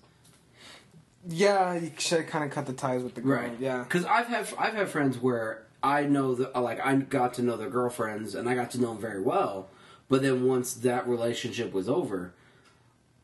Yeah, 1.28 1.74
you 1.74 1.92
should 1.96 2.26
kind 2.26 2.42
of 2.42 2.50
cut 2.50 2.66
the 2.66 2.72
ties 2.72 3.04
with 3.04 3.14
the 3.14 3.20
girl. 3.20 3.38
Right. 3.40 3.52
Yeah. 3.60 3.84
Because 3.84 4.04
I've 4.04 4.26
had 4.26 4.48
I've 4.58 4.74
had 4.74 4.88
friends 4.88 5.16
where 5.16 5.64
I 5.84 6.04
know 6.04 6.34
that 6.34 6.56
like 6.60 6.84
I 6.84 6.94
got 6.96 7.34
to 7.34 7.42
know 7.42 7.58
their 7.58 7.68
girlfriends 7.68 8.34
and 8.34 8.48
I 8.48 8.54
got 8.54 8.70
to 8.70 8.80
know 8.80 8.94
them 8.94 8.98
very 8.98 9.20
well, 9.20 9.68
but 10.08 10.22
then 10.22 10.46
once 10.46 10.72
that 10.72 11.06
relationship 11.06 11.74
was 11.74 11.90
over, 11.90 12.32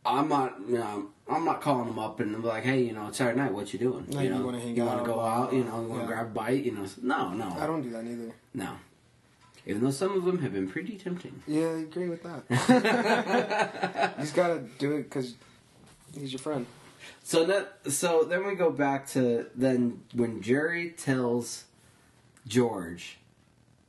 I'm 0.05 0.29
not 0.29 0.61
you 0.69 0.77
know, 0.77 1.07
I'm 1.27 1.47
not 1.47 1.63
calling 1.63 1.87
them 1.87 1.99
up 1.99 2.21
and 2.21 2.37
be 2.37 2.47
like, 2.47 2.65
hey, 2.65 2.83
you 2.83 2.93
know, 2.93 3.09
it's 3.09 3.17
Saturday 3.17 3.39
night. 3.39 3.55
What 3.55 3.73
you 3.73 3.79
doing? 3.79 4.07
No, 4.11 4.21
you 4.21 4.29
you 4.29 4.35
know, 4.35 4.45
wanna 4.45 4.61
hang 4.61 4.77
you 4.77 4.85
want 4.85 5.01
out, 5.01 5.05
to 5.07 5.11
go 5.11 5.21
out? 5.21 5.53
You 5.55 5.65
know, 5.65 5.81
you 5.81 5.89
want 5.89 6.03
to 6.03 6.09
yeah. 6.11 6.15
grab 6.15 6.27
a 6.27 6.29
bite? 6.29 6.63
You 6.63 6.73
know, 6.73 6.87
no, 7.03 7.31
no, 7.31 7.57
I 7.59 7.67
don't 7.67 7.81
do 7.81 7.91
that 7.91 8.05
either. 8.05 8.35
no. 8.53 8.77
Even 9.67 9.85
though 9.85 9.91
some 9.91 10.17
of 10.17 10.25
them 10.25 10.39
have 10.39 10.55
been 10.55 10.69
pretty 10.69 10.97
tempting. 10.97 11.43
Yeah, 11.47 11.67
I 11.67 11.81
agree 11.81 12.09
with 12.09 12.23
that. 12.23 12.45
you 14.19 14.23
just 14.25 14.35
gotta 14.35 14.61
do 14.79 14.97
it 14.97 15.05
because 15.05 15.35
he's 16.19 16.33
your 16.33 16.41
friend. 16.41 16.67
So 17.23 17.45
that 17.45 17.79
so 17.89 18.25
then 18.25 18.47
we 18.47 18.55
go 18.55 18.71
back 18.71 19.07
to 19.11 19.47
then 19.55 20.03
when 20.15 20.43
Jerry 20.43 20.91
tells 20.91 21.65
George 22.47 23.17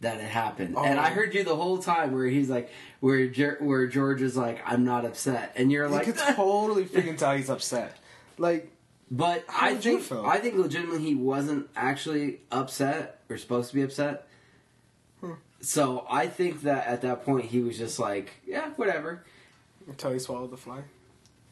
that 0.01 0.17
it 0.17 0.24
happened, 0.29 0.75
and 0.77 1.00
Oh. 1.00 1.01
I 1.03 1.10
heard 1.10 1.34
you 1.36 1.43
the 1.43 1.55
whole 1.55 1.77
time 1.77 2.12
where 2.13 2.25
he's 2.25 2.50
like 2.50 2.72
where 3.01 3.27
Jer- 3.27 3.58
where 3.60 3.86
George 3.88 4.22
is 4.22 4.36
like 4.36 4.62
I'm 4.65 4.84
not 4.84 5.05
upset, 5.05 5.53
and 5.55 5.72
you're 5.72 5.86
You 5.86 5.91
like, 5.91 6.05
could 6.05 6.17
totally 6.36 6.86
freaking 6.86 7.17
tell 7.17 7.36
he's 7.36 7.50
upset. 7.50 7.98
Like, 8.38 8.72
but 9.12 9.43
I 9.50 9.75
think? 9.75 10.12
I 10.12 10.38
think 10.39 10.55
legitimately 10.55 11.03
he 11.03 11.13
wasn't 11.15 11.70
actually 11.75 12.39
upset 12.51 13.20
or 13.29 13.38
supposed 13.38 13.70
to 13.70 13.75
be 13.75 13.84
upset. 13.84 14.27
Hmm. 15.20 15.34
So 15.62 16.05
I 16.10 16.27
think 16.27 16.62
that 16.63 16.88
at 16.88 17.01
that 17.03 17.24
point 17.24 17.46
he 17.46 17.60
was 17.62 17.77
just 17.77 18.00
like, 18.00 18.31
yeah, 18.48 18.70
whatever. 18.77 19.24
until 19.88 20.12
he 20.13 20.20
swallowed 20.20 20.50
the 20.51 20.58
fly. 20.58 20.79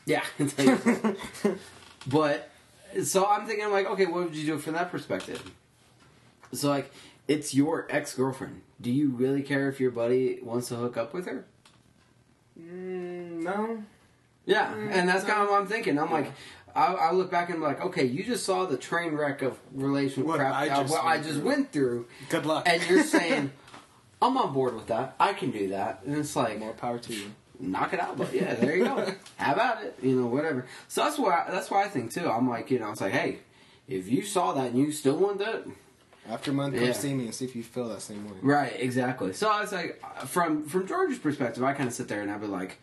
Yeah. 0.06 0.24
but 2.08 2.50
so 3.04 3.26
I'm 3.28 3.46
thinking, 3.46 3.70
like, 3.72 3.86
okay, 3.92 4.06
what 4.08 4.24
would 4.26 4.36
you 4.36 4.46
do 4.46 4.58
from 4.58 4.74
that 4.74 4.90
perspective? 4.90 5.44
So 6.52 6.70
like, 6.70 6.92
it's 7.28 7.54
your 7.54 7.88
ex 7.90 8.16
girlfriend. 8.16 8.62
Do 8.82 8.92
you 8.92 9.10
really 9.10 9.42
care 9.44 9.70
if 9.70 9.80
your 9.80 9.92
buddy 9.92 10.40
wants 10.42 10.70
to 10.70 10.76
hook 10.76 10.98
up 10.98 11.14
with 11.14 11.26
her? 11.28 11.46
Mm, 12.60 13.44
no. 13.44 13.84
Yeah, 14.46 14.74
Mm, 14.74 14.92
and 14.92 15.10
that's 15.10 15.24
no. 15.24 15.30
kind 15.30 15.44
of 15.44 15.50
what 15.50 15.62
I'm 15.62 15.68
thinking. 15.68 15.98
I'm 16.00 16.08
Yeah. 16.08 16.14
like, 16.14 16.32
I, 16.76 16.94
I 16.94 17.12
look 17.12 17.30
back 17.32 17.50
and 17.50 17.58
I'm 17.58 17.64
like, 17.64 17.82
okay, 17.82 18.06
you 18.06 18.24
just 18.24 18.46
saw 18.46 18.66
the 18.66 18.78
train 18.78 19.14
wreck 19.14 19.42
of 19.42 19.58
relationship 19.74 20.26
What 20.26 20.38
crap 20.40 20.54
I 20.54 20.70
uh, 20.70 20.82
just 20.82 20.92
what 20.94 21.04
I 21.04 21.18
just 21.18 21.30
through. 21.40 21.42
went 21.46 21.72
through, 21.72 22.08
Good 22.30 22.46
luck. 22.46 22.64
and 22.68 22.82
you're 22.90 23.04
saying, 23.18 23.52
I'm 24.22 24.38
on 24.38 24.54
board 24.54 24.76
with 24.76 24.88
that. 24.88 25.16
I 25.20 25.34
can 25.34 25.52
do 25.52 25.70
that, 25.70 26.02
and 26.06 26.18
it's 26.18 26.36
like, 26.36 26.60
more 26.60 26.74
power 26.74 27.00
to 27.00 27.14
you. 27.14 27.32
knock 27.60 27.94
it 27.94 28.00
out. 28.00 28.18
But 28.18 28.34
yeah, 28.34 28.54
there 28.56 28.76
you 28.76 28.86
go. 28.86 29.14
How 29.38 29.54
about 29.54 29.84
it? 29.84 29.98
You 30.02 30.16
know, 30.20 30.28
whatever. 30.28 30.66
So 30.88 31.04
that's 31.04 31.18
why 31.20 31.46
that's 31.50 31.70
why 31.72 31.84
I 31.86 31.88
think 31.90 32.12
too. 32.12 32.30
I'm 32.30 32.50
like, 32.50 32.70
you 32.72 32.80
know, 32.80 32.92
it's 32.92 33.02
like, 33.02 33.14
hey, 33.14 33.40
if 33.88 34.08
you 34.10 34.22
saw 34.24 34.54
that 34.54 34.68
and 34.72 34.78
you 34.80 34.92
still 34.92 35.18
want 35.18 35.40
that, 35.40 35.66
After 36.30 36.52
a 36.52 36.54
month, 36.54 36.76
come 36.76 36.84
Yeah. 36.86 36.92
see 36.94 37.14
me 37.14 37.26
and 37.26 37.34
see 37.34 37.46
if 37.46 37.56
you 37.56 37.64
feel 37.64 37.88
that 37.90 38.02
same 38.02 38.26
way. 38.30 38.38
right? 38.42 38.74
Exactly. 38.78 39.34
So 39.34 39.50
I 39.50 39.62
was 39.62 39.72
like, 39.72 40.02
from 40.28 40.66
from 40.66 40.88
George's 40.88 41.20
perspective, 41.20 41.64
I 41.64 41.74
kind 41.74 41.88
of 41.88 41.94
sit 41.94 42.08
there 42.08 42.22
and 42.22 42.32
I'd 42.32 42.42
be 42.42 42.48
like. 42.48 42.80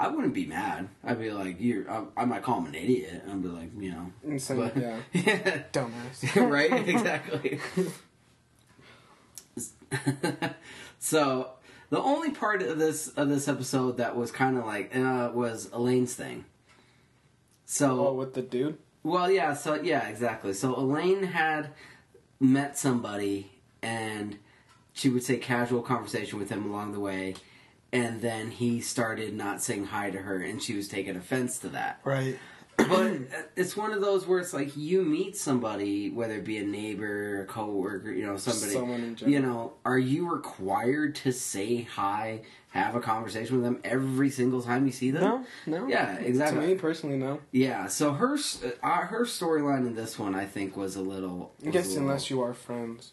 I 0.00 0.06
wouldn't 0.06 0.32
be 0.32 0.46
mad. 0.46 0.90
I'd 1.02 1.18
be 1.18 1.32
like, 1.32 1.56
"You're." 1.58 1.90
I, 1.90 2.04
I 2.18 2.24
might 2.24 2.44
call 2.44 2.58
him 2.60 2.66
an 2.66 2.76
idiot. 2.76 3.20
I'd 3.28 3.42
be 3.42 3.48
like, 3.48 3.70
you 3.76 3.90
know, 3.90 4.38
so, 4.38 4.54
but- 4.54 4.76
yeah. 4.76 4.96
yeah, 5.12 5.62
Dumbass. 5.72 6.36
right? 6.48 6.88
Exactly. 6.88 7.58
so 11.00 11.50
the 11.90 12.00
only 12.00 12.30
part 12.30 12.62
of 12.62 12.78
this 12.78 13.08
of 13.08 13.28
this 13.28 13.48
episode 13.48 13.96
that 13.96 14.16
was 14.16 14.30
kind 14.30 14.56
of 14.56 14.64
like 14.64 14.94
uh, 14.94 15.30
was 15.34 15.70
Elaine's 15.72 16.14
thing. 16.14 16.44
So 17.64 18.08
oh, 18.08 18.12
with 18.14 18.34
the 18.34 18.42
dude? 18.42 18.78
well, 19.02 19.30
yeah, 19.30 19.54
so 19.54 19.74
yeah, 19.74 20.08
exactly. 20.08 20.52
So 20.52 20.74
Elaine 20.76 21.22
had 21.24 21.70
met 22.40 22.78
somebody, 22.78 23.50
and 23.82 24.38
she 24.92 25.08
would 25.08 25.22
say 25.22 25.36
casual 25.36 25.82
conversation 25.82 26.38
with 26.38 26.50
him 26.50 26.66
along 26.66 26.92
the 26.92 27.00
way, 27.00 27.34
and 27.92 28.20
then 28.20 28.50
he 28.50 28.80
started 28.80 29.34
not 29.34 29.62
saying 29.62 29.86
hi 29.86 30.10
to 30.10 30.18
her, 30.18 30.40
and 30.42 30.62
she 30.62 30.74
was 30.74 30.88
taking 30.88 31.16
offense 31.16 31.58
to 31.58 31.68
that. 31.68 32.00
Right. 32.04 32.38
But 32.78 33.18
it's 33.56 33.76
one 33.76 33.92
of 33.92 34.00
those 34.00 34.26
where 34.26 34.38
it's 34.38 34.54
like 34.54 34.76
you 34.76 35.02
meet 35.02 35.36
somebody, 35.36 36.10
whether 36.10 36.34
it 36.34 36.44
be 36.44 36.58
a 36.58 36.64
neighbor, 36.64 37.42
a 37.42 37.44
coworker, 37.44 38.12
you 38.12 38.24
know, 38.24 38.36
somebody, 38.36 38.72
Someone 38.72 39.00
in 39.02 39.16
general. 39.16 39.32
you 39.32 39.40
know, 39.40 39.72
are 39.84 39.98
you 39.98 40.30
required 40.32 41.16
to 41.16 41.32
say 41.32 41.82
hi, 41.82 42.42
have 42.70 42.94
a 42.94 43.00
conversation 43.00 43.56
with 43.56 43.64
them 43.64 43.80
every 43.84 44.30
single 44.30 44.62
time 44.62 44.86
you 44.86 44.92
see 44.92 45.10
them? 45.10 45.22
No, 45.66 45.78
no. 45.80 45.88
Yeah, 45.88 46.16
exactly. 46.18 46.60
To 46.60 46.66
me 46.68 46.74
personally, 46.76 47.16
no. 47.16 47.40
Yeah, 47.50 47.88
so 47.88 48.12
her 48.12 48.34
uh, 48.34 48.88
her 49.06 49.24
storyline 49.24 49.86
in 49.86 49.94
this 49.94 50.18
one, 50.18 50.34
I 50.34 50.46
think, 50.46 50.76
was 50.76 50.94
a 50.96 51.02
little. 51.02 51.52
I 51.66 51.70
guess 51.70 51.96
unless 51.96 52.30
you 52.30 52.40
are 52.42 52.54
friends. 52.54 53.12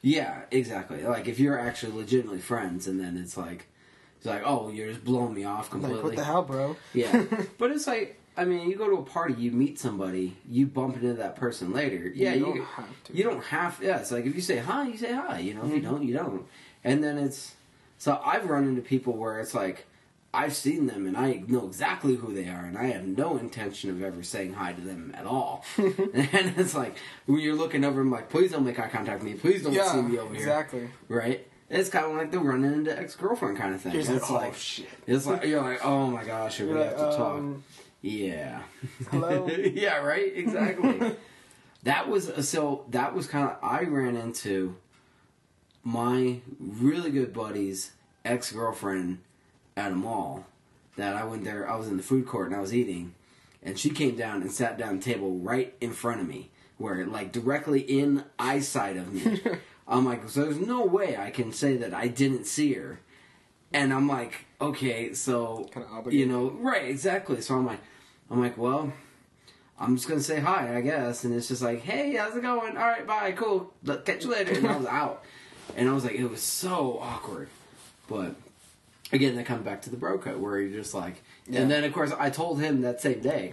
Yeah, 0.00 0.42
exactly. 0.50 1.02
Like 1.02 1.26
if 1.28 1.38
you're 1.38 1.58
actually 1.58 1.92
legitimately 1.92 2.40
friends, 2.40 2.86
and 2.86 3.00
then 3.00 3.16
it's 3.16 3.36
like, 3.36 3.66
it's 4.16 4.26
like, 4.26 4.42
oh, 4.44 4.70
you're 4.70 4.88
just 4.88 5.04
blowing 5.04 5.34
me 5.34 5.44
off 5.44 5.70
completely. 5.70 5.96
Like, 5.96 6.04
what 6.04 6.16
the 6.16 6.24
hell, 6.24 6.42
bro? 6.42 6.76
Yeah, 6.94 7.24
but 7.58 7.70
it's 7.70 7.86
like, 7.86 8.18
I 8.36 8.44
mean, 8.44 8.68
you 8.70 8.76
go 8.76 8.88
to 8.88 8.96
a 8.96 9.02
party, 9.04 9.34
you 9.34 9.50
meet 9.50 9.78
somebody, 9.78 10.36
you 10.48 10.66
bump 10.66 10.96
into 10.96 11.12
that 11.14 11.36
person 11.36 11.72
later. 11.72 12.10
Yeah, 12.14 12.32
you 12.32 12.46
you 12.46 12.54
don't 12.54 12.64
have 12.64 13.04
to. 13.04 13.16
you 13.16 13.24
don't 13.24 13.44
have. 13.44 13.78
Yeah, 13.82 13.98
it's 13.98 14.10
like 14.10 14.24
if 14.24 14.34
you 14.34 14.40
say 14.40 14.58
hi, 14.58 14.88
you 14.88 14.96
say 14.96 15.12
hi. 15.12 15.38
You 15.40 15.54
know, 15.54 15.64
if 15.64 15.70
you 15.72 15.80
Mhm. 15.80 15.84
don't, 15.84 16.02
you 16.02 16.14
don't. 16.14 16.46
And 16.84 17.04
then 17.04 17.18
it's 17.18 17.54
so 17.98 18.20
I've 18.24 18.46
run 18.48 18.64
into 18.66 18.80
people 18.80 19.12
where 19.14 19.38
it's 19.38 19.54
like 19.54 19.86
I've 20.34 20.56
seen 20.56 20.86
them 20.86 21.06
and 21.06 21.14
I 21.14 21.42
know 21.46 21.66
exactly 21.66 22.14
who 22.16 22.32
they 22.32 22.48
are, 22.48 22.64
and 22.64 22.78
I 22.78 22.84
have 22.84 23.06
no 23.06 23.36
intention 23.36 23.90
of 23.90 24.02
ever 24.02 24.22
saying 24.22 24.54
hi 24.54 24.72
to 24.72 24.80
them 24.80 25.12
at 25.14 25.26
all. 25.26 25.62
and 25.76 26.54
it's 26.56 26.74
like 26.74 26.96
when 27.26 27.40
you're 27.40 27.54
looking 27.54 27.84
over, 27.84 28.00
I'm 28.00 28.10
like, 28.10 28.30
please 28.30 28.50
don't 28.52 28.64
make 28.64 28.78
eye 28.78 28.88
contact 28.88 29.22
with 29.22 29.30
me. 29.30 29.38
Please 29.38 29.62
don't 29.62 29.74
yeah, 29.74 29.92
see 29.92 30.00
me 30.00 30.18
over 30.18 30.32
here. 30.32 30.42
exactly. 30.42 30.88
Right? 31.08 31.46
It's 31.68 31.90
kind 31.90 32.06
of 32.06 32.12
like 32.12 32.30
the 32.30 32.38
running 32.38 32.72
into 32.72 32.98
ex 32.98 33.14
girlfriend 33.14 33.58
kind 33.58 33.74
of 33.74 33.80
thing. 33.82 33.94
It's 33.94 34.08
like, 34.08 34.52
oh 34.52 34.52
shit. 34.54 34.88
it's 35.06 35.26
like 35.26 35.44
you're 35.44 35.62
like, 35.62 35.84
oh 35.84 36.06
my 36.06 36.24
gosh, 36.24 36.58
you're 36.60 36.68
gonna 36.68 36.84
have 36.84 36.96
to 36.96 37.16
talk. 37.16 37.42
Yeah. 38.02 38.62
Hello? 39.10 39.46
yeah, 39.48 39.98
right? 39.98 40.32
Exactly. 40.34 41.16
that 41.84 42.08
was 42.08 42.28
uh, 42.28 42.42
so 42.42 42.84
that 42.90 43.14
was 43.14 43.28
kind 43.28 43.48
of 43.48 43.56
I 43.62 43.84
ran 43.84 44.16
into 44.16 44.76
my 45.84 46.40
really 46.58 47.10
good 47.12 47.32
buddy's 47.32 47.92
ex-girlfriend 48.24 49.18
at 49.76 49.92
a 49.92 49.94
mall 49.94 50.46
that 50.96 51.14
I 51.14 51.24
went 51.24 51.44
there 51.44 51.68
I 51.68 51.76
was 51.76 51.88
in 51.88 51.96
the 51.96 52.02
food 52.02 52.26
court 52.26 52.48
and 52.48 52.56
I 52.56 52.60
was 52.60 52.74
eating 52.74 53.14
and 53.62 53.78
she 53.78 53.90
came 53.90 54.16
down 54.16 54.42
and 54.42 54.50
sat 54.50 54.76
down 54.76 54.96
at 54.96 55.02
the 55.02 55.12
table 55.12 55.38
right 55.38 55.74
in 55.80 55.92
front 55.92 56.20
of 56.20 56.28
me 56.28 56.50
where 56.78 57.06
like 57.06 57.30
directly 57.30 57.80
in 57.80 58.24
eyesight 58.38 58.96
of 58.96 59.12
me. 59.12 59.40
I'm 59.88 60.04
like 60.04 60.28
so 60.28 60.42
there's 60.42 60.58
no 60.58 60.84
way 60.84 61.16
I 61.16 61.30
can 61.30 61.52
say 61.52 61.76
that 61.76 61.94
I 61.94 62.08
didn't 62.08 62.46
see 62.46 62.74
her. 62.74 62.98
And 63.74 63.94
I'm 63.94 64.06
like, 64.06 64.44
okay, 64.60 65.14
so 65.14 65.70
Kinda 65.72 65.88
you 66.10 66.26
know, 66.26 66.50
right, 66.50 66.84
exactly. 66.84 67.40
So 67.40 67.54
I'm 67.54 67.64
like, 67.64 67.80
I'm 68.32 68.40
like, 68.40 68.56
well, 68.56 68.92
I'm 69.78 69.96
just 69.96 70.08
gonna 70.08 70.20
say 70.20 70.40
hi, 70.40 70.74
I 70.76 70.80
guess. 70.80 71.24
And 71.24 71.34
it's 71.34 71.48
just 71.48 71.60
like, 71.62 71.82
hey, 71.82 72.14
how's 72.16 72.34
it 72.34 72.42
going? 72.42 72.76
All 72.76 72.82
right, 72.88 73.06
bye, 73.06 73.32
cool. 73.32 73.72
Look, 73.84 74.06
Catch 74.06 74.24
you 74.24 74.30
later. 74.30 74.52
And 74.54 74.66
I 74.66 74.76
was 74.76 74.86
out, 74.86 75.22
and 75.76 75.88
I 75.88 75.92
was 75.92 76.04
like, 76.04 76.14
it 76.14 76.24
was 76.26 76.40
so 76.42 76.98
awkward. 77.00 77.48
But 78.08 78.34
again, 79.12 79.36
that 79.36 79.44
comes 79.46 79.64
back 79.64 79.82
to 79.82 79.90
the 79.90 79.96
bro 79.98 80.18
code 80.18 80.40
where 80.40 80.58
you're 80.58 80.80
just 80.80 80.94
like, 80.94 81.22
Yeah. 81.46 81.60
and 81.60 81.70
then 81.70 81.84
of 81.84 81.92
course 81.92 82.10
I 82.18 82.30
told 82.30 82.60
him 82.60 82.80
that 82.82 83.00
same 83.02 83.20
day, 83.20 83.52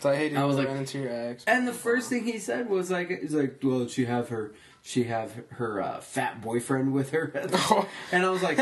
So 0.00 0.10
I 0.10 0.16
hated 0.16 0.36
I 0.38 0.44
was 0.44 0.56
like- 0.56 0.68
into 0.68 0.98
your 0.98 1.10
ex. 1.12 1.44
and 1.46 1.68
the 1.68 1.72
first 1.72 2.08
thing 2.08 2.24
he 2.24 2.38
said 2.38 2.68
was 2.68 2.90
like, 2.90 3.08
he's 3.20 3.34
like, 3.34 3.58
well, 3.62 3.86
she 3.86 4.06
have 4.06 4.28
her, 4.30 4.52
she 4.82 5.04
have 5.04 5.32
her 5.50 5.80
uh, 5.80 6.00
fat 6.00 6.40
boyfriend 6.42 6.92
with 6.92 7.10
her, 7.10 7.30
and 8.12 8.24
I 8.26 8.30
was 8.30 8.42
like, 8.42 8.58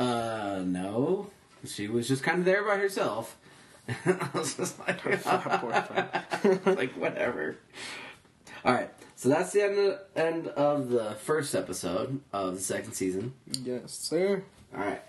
uh, 0.00 0.62
no, 0.64 1.30
she 1.64 1.86
was 1.86 2.08
just 2.08 2.22
kind 2.24 2.40
of 2.40 2.44
there 2.44 2.64
by 2.64 2.76
herself. 2.76 3.36
I 4.06 4.28
was 4.34 4.54
just 4.54 4.78
like, 4.80 5.04
like 6.66 6.92
whatever. 6.92 7.56
All 8.64 8.74
right, 8.74 8.90
so 9.16 9.28
that's 9.28 9.52
the 9.52 9.62
end 9.64 9.78
of, 9.78 9.98
end 10.14 10.48
of 10.48 10.90
the 10.90 11.14
first 11.14 11.54
episode 11.54 12.20
of 12.32 12.54
the 12.54 12.60
second 12.60 12.92
season. 12.92 13.34
yes, 13.62 13.92
sir. 13.92 14.42
All 14.74 14.84
right, 14.84 15.02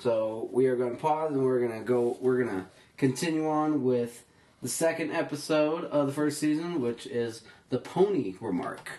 so 0.00 0.48
we 0.52 0.66
are 0.66 0.76
going 0.76 0.96
to 0.96 1.00
pause 1.00 1.32
and 1.32 1.42
we're 1.42 1.60
going 1.66 1.78
to 1.78 1.84
go. 1.84 2.16
We're 2.20 2.42
going 2.42 2.60
to 2.60 2.66
continue 2.96 3.48
on 3.48 3.84
with 3.84 4.24
the 4.62 4.68
second 4.68 5.12
episode 5.12 5.84
of 5.84 6.06
the 6.06 6.12
first 6.12 6.38
season, 6.38 6.80
which 6.80 7.06
is 7.06 7.42
the 7.70 7.78
pony 7.78 8.34
remark. 8.40 8.90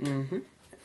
Mm-hmm. 0.00 0.38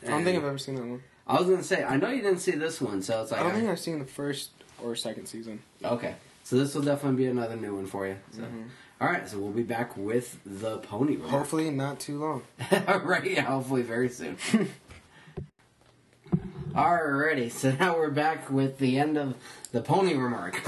I 0.04 0.08
don't 0.08 0.24
think 0.24 0.38
I've 0.38 0.44
ever 0.44 0.58
seen 0.58 0.74
that 0.76 0.84
one. 0.84 1.02
I 1.26 1.38
was 1.38 1.46
going 1.46 1.58
to 1.58 1.64
say, 1.64 1.82
I 1.82 1.96
know 1.96 2.10
you 2.10 2.20
didn't 2.20 2.40
see 2.40 2.52
this 2.52 2.80
one, 2.80 3.00
so 3.02 3.22
it's 3.22 3.30
like 3.30 3.40
I 3.40 3.44
don't 3.44 3.54
think 3.54 3.68
I've 3.68 3.78
seen 3.78 3.98
the 3.98 4.04
first 4.04 4.50
or 4.82 4.94
second 4.94 5.26
season. 5.26 5.62
okay. 5.82 6.14
So 6.44 6.56
this 6.56 6.74
will 6.74 6.82
definitely 6.82 7.16
be 7.24 7.26
another 7.26 7.56
new 7.56 7.74
one 7.74 7.86
for 7.86 8.06
you. 8.06 8.16
So. 8.30 8.42
Mhm. 8.42 8.68
All 9.00 9.08
right, 9.08 9.28
so 9.28 9.38
we'll 9.38 9.50
be 9.50 9.62
back 9.64 9.96
with 9.96 10.38
the 10.46 10.78
pony 10.78 11.16
remark. 11.16 11.30
Hopefully, 11.32 11.70
not 11.70 11.98
too 11.98 12.18
long. 12.20 12.42
right, 13.04 13.24
yeah, 13.28 13.40
hopefully 13.42 13.82
very 13.82 14.08
soon. 14.08 14.36
Alrighty, 16.74 17.50
so 17.52 17.70
now 17.72 17.96
we're 17.96 18.10
back 18.10 18.50
with 18.50 18.78
the 18.78 18.98
end 18.98 19.16
of 19.16 19.34
the 19.72 19.80
pony 19.80 20.14
remark. 20.14 20.60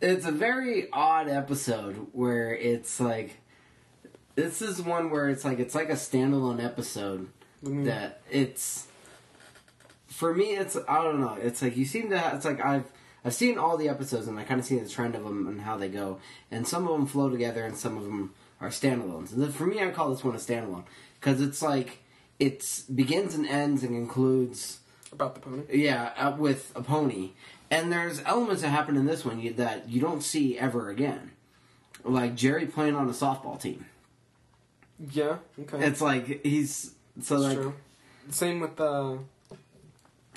it's 0.00 0.26
a 0.26 0.32
very 0.32 0.90
odd 0.92 1.28
episode 1.28 2.06
where 2.12 2.54
it's 2.54 2.98
like 3.00 3.36
this 4.34 4.62
is 4.62 4.80
one 4.80 5.10
where 5.10 5.28
it's 5.28 5.44
like 5.44 5.58
it's 5.58 5.74
like 5.74 5.90
a 5.90 5.94
standalone 5.94 6.62
episode 6.64 7.28
Mm. 7.62 7.84
that 7.84 8.20
it's 8.28 8.88
for 10.08 10.34
me 10.34 10.56
it's 10.56 10.76
I 10.88 11.04
don't 11.04 11.20
know 11.20 11.36
it's 11.40 11.62
like 11.62 11.76
you 11.76 11.84
seem 11.84 12.10
to 12.10 12.18
have, 12.18 12.34
it's 12.34 12.44
like 12.44 12.60
I've 12.64 12.86
I've 13.24 13.34
seen 13.34 13.56
all 13.58 13.76
the 13.76 13.88
episodes 13.88 14.26
and 14.26 14.38
I 14.38 14.42
kind 14.44 14.58
of 14.60 14.66
see 14.66 14.78
the 14.78 14.88
trend 14.88 15.14
of 15.14 15.22
them 15.24 15.46
and 15.46 15.60
how 15.62 15.76
they 15.76 15.88
go 15.88 16.18
and 16.50 16.66
some 16.66 16.86
of 16.86 16.92
them 16.92 17.06
flow 17.06 17.28
together 17.30 17.64
and 17.64 17.76
some 17.76 17.96
of 17.96 18.04
them 18.04 18.34
are 18.60 18.68
standalones 18.68 19.32
and 19.32 19.54
for 19.54 19.66
me 19.66 19.80
I 19.82 19.90
call 19.90 20.10
this 20.10 20.24
one 20.24 20.34
a 20.34 20.38
standalone 20.38 20.84
because 21.20 21.40
it's 21.40 21.62
like 21.62 21.98
it 22.38 22.82
begins 22.94 23.34
and 23.34 23.46
ends 23.46 23.82
and 23.84 23.90
concludes 23.92 24.80
About 25.12 25.34
the 25.34 25.40
pony. 25.40 25.62
yeah 25.72 26.12
uh, 26.16 26.34
with 26.36 26.72
a 26.74 26.82
pony 26.82 27.30
and 27.70 27.92
there's 27.92 28.20
elements 28.24 28.62
that 28.62 28.68
happen 28.70 28.96
in 28.96 29.06
this 29.06 29.24
one 29.24 29.54
that 29.56 29.88
you 29.88 30.00
don't 30.00 30.22
see 30.22 30.58
ever 30.58 30.88
again 30.90 31.30
like 32.04 32.34
Jerry 32.34 32.66
playing 32.66 32.96
on 32.96 33.08
a 33.08 33.12
softball 33.12 33.60
team 33.60 33.86
Yeah. 35.12 35.36
Okay. 35.60 35.84
it's 35.86 36.00
like 36.00 36.44
he's 36.44 36.92
so 37.20 37.38
That's 37.40 37.54
like 37.54 37.62
true. 37.62 37.74
Same 38.30 38.60
with 38.60 38.80
uh, 38.80 39.16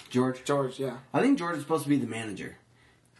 George 0.10 0.44
George. 0.44 0.80
Yeah. 0.80 0.98
I 1.14 1.22
think 1.22 1.38
George 1.38 1.56
is 1.58 1.62
supposed 1.62 1.84
to 1.84 1.90
be 1.90 1.98
the 1.98 2.08
manager 2.08 2.58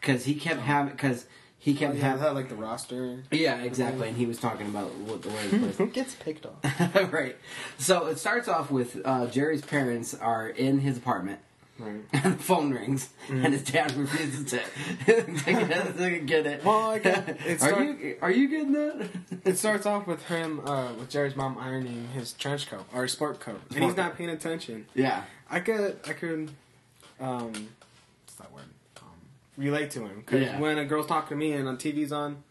because 0.06 0.26
he 0.26 0.36
kept 0.36 0.62
having 0.62 0.92
because 0.92 1.26
he 1.58 1.72
Oh, 1.74 1.78
kept 1.80 1.96
yeah, 1.96 2.02
having 2.18 2.34
like 2.36 2.50
the 2.50 2.56
roster. 2.56 3.24
yeah 3.32 3.58
exactly 3.64 4.08
and 4.10 4.18
he 4.18 4.26
was 4.28 4.40
talking 4.40 4.68
about 4.68 4.94
what 4.96 5.22
the 5.24 5.30
way 5.30 5.48
he 5.50 5.58
Who 5.78 5.88
gets 5.88 6.14
picked 6.16 6.46
off? 6.46 6.62
right 7.12 7.36
so 7.80 8.06
it 8.06 8.20
starts 8.20 8.48
off 8.48 8.70
with 8.70 9.02
uh, 9.04 9.26
Jerry's 9.28 9.64
parents 9.64 10.14
are 10.14 10.48
in 10.48 10.80
his 10.80 10.98
apartment 10.98 11.40
Right. 11.78 12.04
and 12.14 12.24
the 12.40 12.44
phone 12.44 12.72
rings, 12.72 13.10
and 13.28 13.52
his 13.54 13.62
dad 13.64 13.92
refuses 13.98 14.50
to, 14.52 14.62
to 15.10 16.20
get 16.26 16.46
it. 16.46 16.64
Well, 16.64 16.92
I 16.92 17.00
get- 17.00 17.28
it 17.46 17.62
are 17.62 17.84
you 17.84 18.18
are 18.22 18.32
you 18.32 18.48
getting 18.48 18.72
that? 18.72 19.10
It 19.44 19.58
starts 19.58 19.86
off 19.86 20.08
with 20.08 20.24
him, 20.28 20.62
uh, 20.66 20.94
with 20.94 21.10
Jerry's 21.10 21.36
mom 21.36 21.58
ironing 21.58 22.08
his 22.14 22.32
trench 22.32 22.70
coat 22.70 22.86
or 22.94 23.02
his 23.04 23.12
sport 23.12 23.42
coat, 23.42 23.60
and 23.72 23.84
he's 23.84 23.92
Sport 23.92 23.98
not 23.98 24.18
paying 24.18 24.30
attention. 24.30 24.86
yeah, 24.96 25.24
I 25.52 25.60
could, 25.60 26.00
I 26.08 26.14
could, 26.14 26.52
um, 27.20 27.52
what's 28.24 28.36
that 28.40 28.54
word? 28.54 28.64
Relate 29.58 29.90
to 29.92 30.02
him 30.06 30.20
because 30.26 30.42
Yeah. 30.42 30.60
when 30.60 30.78
a 30.78 30.86
girl's 30.86 31.08
talking 31.08 31.30
to 31.30 31.36
me 31.36 31.54
and 31.54 31.68
on 31.68 31.78
TV's 31.78 32.12
on, 32.12 32.44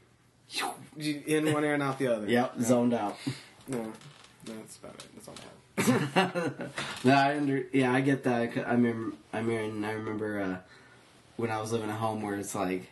in 0.96 1.52
one 1.52 1.64
ear 1.64 1.74
and 1.74 1.82
out 1.82 1.98
the 1.98 2.06
other. 2.08 2.26
yep, 2.28 2.56
No, 2.56 2.64
zoned 2.64 2.94
out. 2.94 3.16
No, 3.68 3.78
no, 3.78 3.92
that's 4.46 4.76
about 4.78 4.94
it. 4.94 5.06
That's 5.14 5.28
all 5.28 5.34
I 5.36 6.20
have. 6.20 6.72
no, 7.04 7.14
I 7.14 7.36
under 7.36 7.64
yeah, 7.72 7.92
I 7.92 8.00
get 8.00 8.24
that. 8.24 8.66
I 8.66 8.76
mean, 8.76 9.12
I 9.32 9.42
mean, 9.42 9.84
I 9.84 9.92
remember 9.92 10.40
uh, 10.40 10.56
when 11.36 11.50
I 11.50 11.60
was 11.60 11.72
living 11.72 11.90
at 11.90 11.96
home 11.96 12.22
where 12.22 12.36
it's 12.36 12.54
like 12.54 12.88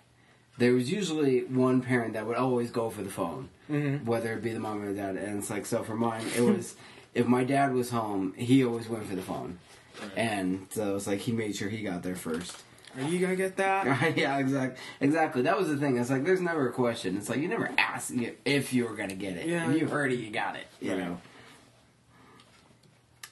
there 0.58 0.72
was 0.74 0.90
usually 0.90 1.44
one 1.44 1.80
parent 1.80 2.14
that 2.14 2.26
would 2.26 2.36
always 2.36 2.70
go 2.70 2.90
for 2.90 3.02
the 3.02 3.10
phone, 3.10 3.48
Mhm. 3.70 4.04
whether 4.04 4.32
it 4.34 4.42
be 4.42 4.52
the 4.52 4.60
mom 4.60 4.82
or 4.82 4.88
the 4.92 4.94
dad. 5.00 5.16
And 5.16 5.38
it's 5.38 5.48
like 5.50 5.64
so 5.66 5.82
for 5.82 5.94
mine, 5.94 6.24
it 6.36 6.42
was 6.42 6.74
if 7.14 7.26
my 7.26 7.44
dad 7.44 7.72
was 7.72 7.90
home, 7.90 8.34
he 8.36 8.64
always 8.64 8.88
went 8.88 9.06
for 9.06 9.14
the 9.14 9.22
phone, 9.22 9.58
Right. 10.00 10.10
and 10.16 10.66
so 10.70 10.90
it 10.90 10.94
was 10.94 11.06
like 11.06 11.20
he 11.20 11.32
made 11.32 11.54
sure 11.56 11.68
he 11.68 11.82
got 11.82 12.02
there 12.02 12.16
first. 12.16 12.62
Are 12.96 13.08
you 13.08 13.18
gonna 13.20 13.36
get 13.36 13.56
that? 13.56 13.86
yeah, 14.16 14.38
exactly. 14.38 14.80
Exactly. 15.00 15.42
That 15.42 15.58
was 15.58 15.68
the 15.68 15.76
thing. 15.76 15.96
It's 15.96 16.10
like 16.10 16.24
there's 16.24 16.40
never 16.40 16.68
a 16.68 16.72
question. 16.72 17.16
It's 17.16 17.28
like 17.28 17.38
you 17.38 17.48
never 17.48 17.70
ask 17.78 18.12
if 18.44 18.72
you 18.72 18.86
were 18.86 18.94
gonna 18.94 19.14
get 19.14 19.36
it. 19.36 19.46
Yeah. 19.46 19.70
If 19.70 19.80
you 19.80 19.86
heard 19.88 20.12
it, 20.12 20.16
you 20.18 20.30
got 20.30 20.56
it. 20.56 20.66
You 20.80 20.92
Right. 20.92 20.98
know. 21.00 21.20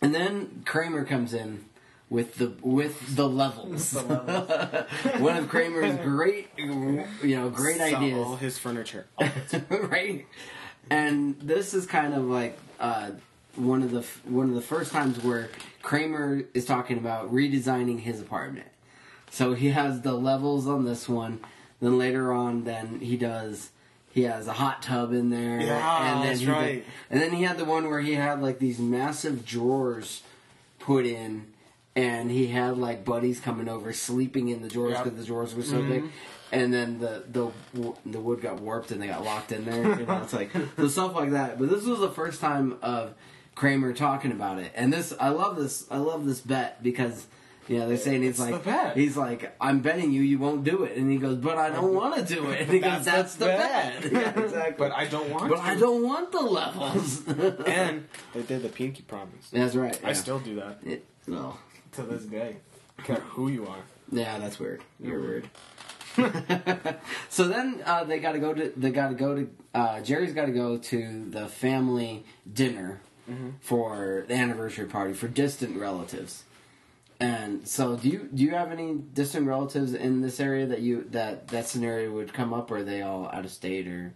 And 0.03 0.15
then 0.15 0.63
Kramer 0.65 1.05
comes 1.05 1.35
in 1.35 1.65
with 2.09 2.37
the 2.37 2.53
with 2.63 3.17
the 3.17 3.29
levels. 3.29 3.91
The 3.91 4.03
levels. 4.03 4.91
One 5.21 5.37
of 5.37 5.49
Kramer's 5.49 5.97
great, 5.99 6.49
you 6.57 7.07
know, 7.37 7.51
great 7.51 7.77
Sell 7.77 7.97
ideas 7.97 8.27
all 8.27 8.37
his 8.37 8.59
furniture. 8.59 9.07
right? 9.69 10.27
And 10.89 11.39
this 11.41 11.75
is 11.75 11.87
kind 11.87 12.15
of 12.15 12.25
like 12.25 12.59
uh, 12.81 13.11
one 13.57 13.83
of 13.83 13.91
the 13.91 14.01
one 14.25 14.49
of 14.49 14.55
the 14.55 14.63
first 14.63 14.91
times 14.91 15.23
where 15.23 15.51
Kramer 15.83 16.45
is 16.55 16.65
talking 16.65 16.97
about 16.97 17.33
redesigning 17.33 18.01
his 18.01 18.21
apartment. 18.21 18.67
So 19.31 19.55
he 19.55 19.71
has 19.71 20.03
the 20.03 20.13
levels 20.13 20.67
on 20.67 20.85
this 20.85 21.09
one. 21.09 21.41
Then 21.81 21.99
later 21.99 22.33
on, 22.33 22.65
then 22.65 23.01
he 23.01 23.17
does. 23.17 23.71
He 24.13 24.23
has 24.23 24.49
a 24.49 24.53
hot 24.53 24.83
tub 24.83 25.13
in 25.13 25.31
there, 25.31 25.61
Yeah, 25.61 26.03
and 26.03 26.21
then 26.21 26.27
that's 26.27 26.41
he 26.41 26.47
did- 26.47 26.53
right. 26.53 26.85
and 27.11 27.21
then 27.23 27.31
he 27.33 27.45
had 27.45 27.59
the 27.59 27.65
one 27.65 27.89
where 27.89 28.01
he 28.01 28.15
had 28.15 28.43
like 28.43 28.59
these 28.59 28.81
massive 28.81 29.47
drawers 29.47 30.23
put 30.81 31.07
in, 31.07 31.47
and 31.95 32.29
he 32.29 32.49
had 32.49 32.77
like 32.77 33.05
buddies 33.05 33.39
coming 33.39 33.69
over 33.69 33.93
sleeping 33.93 34.49
in 34.49 34.63
the 34.63 34.69
drawers 34.69 34.95
Yep. 34.95 35.05
because 35.05 35.19
the 35.21 35.25
drawers 35.25 35.55
were 35.55 35.63
so 35.63 35.77
mm-hmm. 35.77 35.89
big. 35.91 36.05
And 36.51 36.75
then 36.75 36.99
the 36.99 37.23
the 37.31 37.53
the 38.05 38.19
wood 38.19 38.41
got 38.41 38.61
warped 38.61 38.91
and 38.91 39.01
they 39.01 39.07
got 39.07 39.25
locked 39.25 39.53
in 39.53 39.65
there. 39.65 39.81
You 40.01 40.07
know, 40.07 40.21
it's 40.25 40.33
like 40.33 40.51
so 40.77 40.89
stuff 40.89 41.15
like 41.15 41.31
that. 41.31 41.61
But 41.61 41.71
this 41.71 41.85
was 41.85 42.01
the 42.01 42.11
first 42.11 42.41
time 42.41 42.79
of 42.83 43.15
Kramer 43.55 43.93
talking 43.93 44.33
about 44.33 44.59
it, 44.59 44.73
and 44.75 44.93
this 44.93 45.15
I 45.21 45.29
love 45.29 45.55
this 45.55 45.87
I 45.91 45.99
love 45.99 46.27
this 46.27 46.41
bet 46.41 46.83
because. 46.83 47.27
You 47.69 47.79
know, 47.79 47.89
they're 47.89 47.97
saying 47.99 48.23
he's 48.23 48.41
like, 48.41 48.53
the 48.53 48.59
bet. 48.71 48.97
he's 48.97 49.17
like, 49.17 49.55
I'm 49.61 49.81
betting 49.81 50.11
you, 50.13 50.23
you 50.23 50.39
won't 50.39 50.65
do 50.65 50.83
it, 50.85 50.97
and 50.97 51.11
he 51.11 51.19
goes, 51.19 51.37
but 51.37 51.57
I 51.57 51.71
don't 51.71 51.95
want 51.95 52.17
to 52.17 52.35
do 52.35 52.51
it, 52.51 52.63
and 52.63 52.71
he 52.71 52.81
goes, 52.81 53.05
That's 53.05 53.05
that's 53.05 53.35
the 53.37 53.45
the 53.45 53.51
bet. 53.53 54.03
bet, 54.03 54.13
yeah, 54.37 54.41
exactly. 54.45 54.75
but 54.79 54.93
I 54.93 55.07
don't 55.07 55.31
want 55.31 55.49
But 55.51 55.57
to. 55.57 55.63
I 55.63 55.77
don't 55.77 56.03
want 56.03 56.33
the 56.33 56.41
levels. 56.41 57.23
And 57.67 58.09
they 58.35 58.43
did 58.43 58.63
the 58.63 58.69
pinky 58.71 59.03
promise. 59.03 59.51
that's 59.53 59.77
right. 59.77 59.99
I 60.05 60.15
still 60.15 60.41
do 60.41 60.57
that 60.57 60.81
It, 60.85 61.05
no. 61.29 61.59
to 61.93 62.03
this 62.03 62.25
day. 62.25 62.57
I 62.99 63.03
care 63.03 63.17
who 63.21 63.49
you 63.49 63.67
are. 63.69 63.79
Yeah, 64.11 64.39
that's 64.39 64.59
weird. 64.59 64.83
You're 64.99 65.21
You're 65.21 65.43
weird. 66.19 66.97
so 67.29 67.47
then 67.47 67.81
uh, 67.87 68.05
they 68.05 68.19
got 68.19 68.33
to 68.33 68.39
go 68.41 68.53
to 68.53 68.73
they 68.77 68.91
got 68.91 69.09
to 69.09 69.15
go 69.15 69.35
to 69.37 69.51
uh, 69.75 70.01
Jerry's 70.01 70.33
got 70.33 70.47
to 70.47 70.53
go 70.53 70.77
to 70.77 71.31
the 71.31 71.47
family 71.47 72.25
dinner 72.53 73.01
for 73.61 74.25
the 74.27 74.35
anniversary 74.35 74.87
party 74.87 75.13
for 75.13 75.29
distant 75.29 75.77
relatives. 75.79 76.43
And 77.21 77.69
so, 77.69 77.97
do 77.97 78.09
you 78.09 78.29
do 78.35 78.43
you 78.43 78.53
have 78.53 78.73
any 78.73 78.95
distant 78.95 79.47
relatives 79.47 79.93
in 79.93 80.23
this 80.23 80.41
area 80.41 80.67
that 80.67 80.81
you 80.81 81.07
that 81.11 81.49
that 81.49 81.69
scenario 81.69 82.11
would 82.13 82.33
come 82.33 82.55
up, 82.55 82.71
or 82.71 82.79
are 82.79 82.83
they 82.83 83.03
all 83.03 83.27
out 83.27 83.45
of 83.45 83.51
state, 83.51 83.87
or 83.87 84.15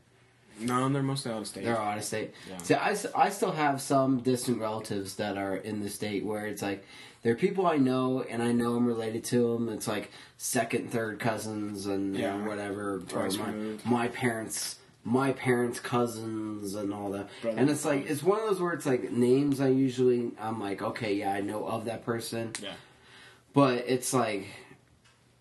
No, 0.58 0.88
they're 0.88 1.02
mostly 1.02 1.30
out 1.30 1.42
of 1.42 1.46
state. 1.46 1.64
they're 1.64 1.78
out 1.78 1.98
of 1.98 2.04
state? 2.04 2.32
Yeah. 2.48 2.56
See, 2.58 2.74
I, 2.74 2.96
I 3.14 3.28
still 3.28 3.52
have 3.52 3.82
some 3.82 4.20
distant 4.20 4.58
relatives 4.58 5.16
that 5.16 5.36
are 5.36 5.56
in 5.56 5.82
the 5.82 5.90
state 5.90 6.24
where 6.24 6.46
it's 6.46 6.62
like 6.62 6.82
they're 7.22 7.34
people 7.34 7.66
I 7.66 7.76
know 7.76 8.22
and 8.22 8.42
I 8.42 8.52
know 8.52 8.74
I'm 8.74 8.86
related 8.86 9.22
to 9.24 9.52
them. 9.52 9.68
It's 9.68 9.86
like 9.88 10.10
second, 10.38 10.90
third 10.90 11.18
cousins 11.18 11.84
and 11.86 12.16
Yeah. 12.16 12.36
or 12.38 12.48
whatever. 12.48 13.02
Or 13.14 13.28
my, 13.30 13.52
my 13.84 14.08
parents, 14.08 14.76
my 15.04 15.32
parents' 15.32 15.78
cousins 15.80 16.74
and 16.74 16.94
all 16.94 17.10
that. 17.10 17.28
And 17.46 17.68
it's 17.68 17.84
like 17.84 18.08
it's 18.08 18.22
one 18.22 18.40
of 18.40 18.46
those 18.48 18.62
where 18.62 18.72
it's 18.72 18.86
like 18.86 19.10
names. 19.12 19.60
I 19.60 19.68
usually 19.68 20.30
I'm 20.40 20.58
like 20.58 20.80
okay, 20.80 21.12
yeah, 21.16 21.34
I 21.34 21.42
know 21.42 21.66
of 21.66 21.84
that 21.84 22.02
person, 22.06 22.52
Yeah. 22.62 22.72
But 23.54 23.84
it's 23.86 24.12
like 24.12 24.46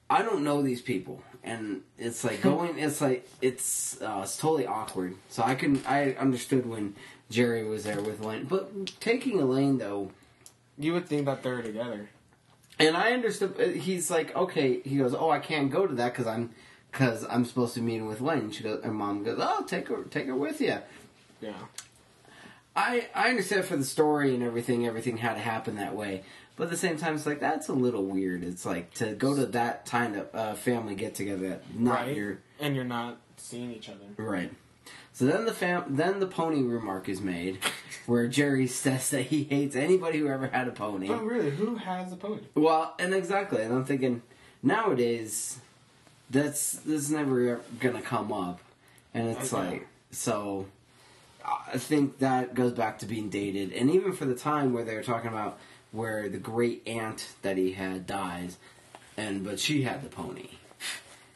I 0.09 0.21
don't 0.21 0.43
know 0.43 0.61
these 0.61 0.81
people, 0.81 1.23
and 1.43 1.81
it's 1.97 2.23
like 2.23 2.41
going. 2.49 2.77
It's 2.79 3.01
like 3.01 3.27
it's 3.41 4.01
uh, 4.01 4.21
it's 4.23 4.37
totally 4.37 4.65
awkward. 4.67 5.15
So 5.29 5.43
I 5.43 5.55
can 5.55 5.81
I 5.87 6.13
understood 6.13 6.65
when 6.65 6.95
Jerry 7.29 7.63
was 7.65 7.83
there 7.83 8.01
with 8.01 8.21
Elaine, 8.21 8.45
but 8.45 8.87
taking 8.99 9.39
Elaine 9.39 9.77
though, 9.79 10.11
You 10.77 10.93
would 10.93 11.07
think 11.07 11.25
that 11.25 11.41
they're 11.43 11.61
together. 11.63 12.09
and 12.79 12.95
I 12.97 13.11
understood. 13.13 13.55
uh, 13.59 13.67
He's 13.69 14.09
like, 14.11 14.35
okay. 14.35 14.81
He 14.81 14.97
goes, 14.97 15.13
oh, 15.15 15.29
I 15.29 15.39
can't 15.39 15.71
go 15.71 15.87
to 15.87 15.95
that 15.95 16.13
because 16.13 16.27
I'm 16.27 16.51
because 16.91 17.25
I'm 17.27 17.43
supposed 17.45 17.73
to 17.73 17.79
be 17.79 17.87
meeting 17.87 18.07
with 18.07 18.21
Elaine. 18.21 18.51
She 18.51 18.61
goes, 18.63 18.81
and 18.83 18.93
mom 18.93 19.23
goes, 19.23 19.39
oh, 19.41 19.63
take 19.65 19.87
her 19.87 20.03
take 20.03 20.27
her 20.27 20.35
with 20.35 20.61
you. 20.61 20.77
Yeah. 21.41 21.53
I 22.75 23.07
I 23.15 23.29
understand 23.29 23.65
for 23.65 23.77
the 23.77 23.83
story 23.83 24.33
and 24.33 24.43
everything, 24.43 24.85
everything 24.85 25.17
had 25.17 25.33
to 25.35 25.39
happen 25.39 25.75
that 25.77 25.95
way. 25.95 26.23
But 26.55 26.65
at 26.65 26.69
the 26.69 26.77
same 26.77 26.97
time, 26.97 27.15
it's 27.15 27.25
like 27.25 27.39
that's 27.39 27.67
a 27.67 27.73
little 27.73 28.05
weird. 28.05 28.43
It's 28.43 28.65
like 28.65 28.93
to 28.95 29.13
go 29.13 29.35
to 29.35 29.45
that 29.47 29.85
kind 29.85 30.15
of 30.15 30.27
uh, 30.35 30.53
family 30.53 30.93
get 30.95 31.15
together, 31.15 31.59
not 31.75 31.93
right. 32.07 32.15
your 32.15 32.37
And 32.59 32.75
you're 32.75 32.83
not 32.85 33.17
seeing 33.37 33.71
each 33.71 33.89
other. 33.89 34.05
right. 34.17 34.51
So 35.15 35.25
then 35.25 35.45
the 35.45 35.53
fam- 35.53 35.95
then 35.95 36.19
the 36.19 36.25
pony 36.27 36.63
remark 36.63 37.07
is 37.07 37.21
made, 37.21 37.59
where 38.07 38.27
Jerry 38.27 38.65
says 38.67 39.09
that 39.11 39.23
he 39.23 39.43
hates 39.43 39.75
anybody 39.75 40.17
who 40.19 40.27
ever 40.27 40.47
had 40.47 40.67
a 40.67 40.71
pony. 40.71 41.07
But 41.07 41.23
really, 41.23 41.51
who 41.51 41.75
has 41.75 42.11
a 42.11 42.15
pony? 42.15 42.41
Well, 42.55 42.95
and 42.99 43.13
exactly, 43.13 43.61
and 43.61 43.73
I'm 43.73 43.85
thinking 43.85 44.21
nowadays 44.63 45.59
that's 46.29 46.73
this 46.73 47.03
is 47.03 47.11
never 47.11 47.61
gonna 47.79 48.01
come 48.01 48.31
up, 48.33 48.59
and 49.13 49.27
it's 49.29 49.53
Okay. 49.53 49.69
like 49.69 49.87
so. 50.11 50.65
I 51.45 51.77
think 51.77 52.19
that 52.19 52.55
goes 52.55 52.71
back 52.71 52.99
to 52.99 53.05
being 53.05 53.29
dated, 53.29 53.73
and 53.73 53.89
even 53.91 54.13
for 54.13 54.25
the 54.25 54.35
time 54.35 54.71
where 54.73 54.83
they 54.85 54.95
were 54.95 55.03
talking 55.03 55.27
about 55.29 55.59
where 55.93 56.27
the 56.27 56.37
great 56.37 56.85
aunt 56.85 57.29
that 57.41 57.55
he 57.55 57.71
had 57.71 58.05
dies, 58.05 58.57
and 59.15 59.45
but 59.45 59.59
she 59.59 59.83
had 59.83 60.03
the 60.03 60.09
pony, 60.09 60.49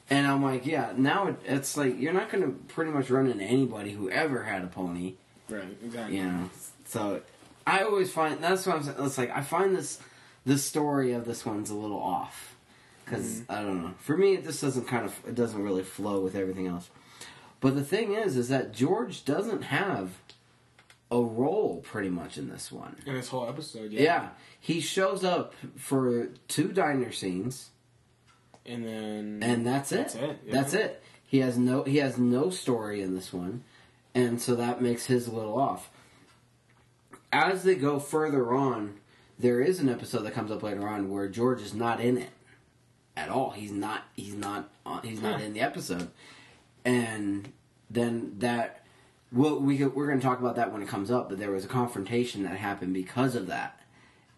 and 0.10 0.28
I'm 0.28 0.43
like, 0.43 0.65
yeah, 0.65 0.91
now 0.98 1.28
it, 1.28 1.36
it's 1.46 1.78
like 1.78 1.98
you're 1.98 2.12
not 2.12 2.30
gonna 2.30 2.52
pretty 2.67 2.91
much 2.91 3.10
run 3.10 3.28
into 3.28 3.46
anybody 3.46 3.91
who 3.91 4.10
ever 4.10 4.43
had 4.43 4.63
a 4.63 4.67
pony, 4.67 5.13
Right. 5.50 5.78
Exactly. 5.84 6.17
you 6.17 6.24
know. 6.24 6.50
So 6.86 7.22
I 7.65 7.84
always 7.84 8.12
find 8.12 8.43
that's 8.43 8.65
what 8.65 8.78
I'm 8.78 8.84
saying. 8.84 8.98
It's 9.00 9.17
like 9.17 9.32
I 9.32 9.41
find 9.41 9.76
this 9.76 10.00
the 10.46 10.58
story 10.58 11.13
of 11.13 11.26
this 11.26 11.46
one's 11.46 11.70
a 11.70 11.76
little 11.76 12.00
off 12.00 12.56
because 13.06 13.41
mm-hmm. 13.41 13.52
I 13.52 13.62
don't 13.62 13.82
know. 13.82 13.93
For 14.00 14.17
me, 14.17 14.34
it 14.36 14.43
just 14.43 14.62
doesn't 14.62 14.88
kind 14.88 15.06
of 15.06 15.17
it 15.28 15.36
doesn't 15.36 15.62
really 15.62 15.84
flow 15.84 16.20
with 16.22 16.36
everything 16.36 16.67
else. 16.67 16.89
But 17.60 17.76
the 17.76 17.84
thing 17.84 18.13
is, 18.13 18.38
is 18.38 18.50
that 18.50 18.72
George 18.74 19.26
doesn't 19.26 19.63
have 19.63 20.12
a 21.12 21.20
role 21.22 21.82
pretty 21.86 22.10
much 22.10 22.38
in 22.38 22.50
this 22.50 22.72
one. 22.72 22.96
In 23.06 23.13
this 23.15 23.30
whole 23.30 23.48
episode, 23.48 23.91
Yeah, 23.91 24.02
yeah. 24.02 24.30
he 24.60 24.82
shows 24.82 25.24
up 25.24 25.54
for 25.78 26.28
two 26.48 26.70
diner 26.74 27.12
scenes, 27.12 27.70
And 28.65 28.86
then. 28.86 29.39
and 29.41 29.65
that's 29.65 29.91
it. 29.91 29.98
That's 29.98 30.15
it. 30.15 30.39
yeah. 30.46 30.54
That's 30.54 30.74
it. 30.74 31.04
He 31.26 31.39
has 31.39 31.58
no 31.58 31.84
he 31.84 31.98
has 31.98 32.17
no 32.17 32.50
story 32.50 33.02
in 33.02 33.13
this 33.15 33.32
one, 33.34 33.63
and 34.15 34.41
so 34.41 34.56
that 34.56 34.82
makes 34.82 35.06
his 35.06 35.28
a 35.28 35.32
little 35.32 35.58
off. 35.60 35.89
As 37.32 37.63
they 37.63 37.76
go 37.76 38.00
further 38.00 38.54
on, 38.54 38.96
there 39.38 39.62
is 39.62 39.80
an 39.80 39.89
episode 39.89 40.24
that 40.24 40.34
comes 40.34 40.52
up 40.52 40.63
later 40.63 40.88
on 40.88 41.10
where 41.10 41.28
George 41.28 41.62
is 41.62 41.74
not 41.74 42.00
in 42.00 42.17
it 42.17 42.30
at 43.17 43.30
all. 43.30 43.52
He's 43.52 43.72
not. 43.72 44.04
He's 44.15 44.36
not. 44.36 44.70
on- 44.86 45.04
He's 45.04 45.22
not 45.22 45.39
Huh. 45.39 45.46
in 45.46 45.54
the 45.54 45.62
episode, 45.62 46.10
and 46.86 47.52
then 47.89 48.36
that. 48.39 48.84
Well, 49.32 49.60
we 49.60 49.84
we're 49.84 50.08
going 50.08 50.20
to 50.20 50.26
talk 50.26 50.40
about 50.40 50.56
that 50.56 50.72
when 50.72 50.82
it 50.82 50.88
comes 50.88 51.12
up. 51.12 51.30
But 51.30 51.40
there 51.40 51.52
was 51.52 51.66
a 51.66 51.68
confrontation 51.70 52.44
that 52.44 52.58
happened 52.58 52.94
because 52.94 53.36
of 53.36 53.48
that, 53.48 53.80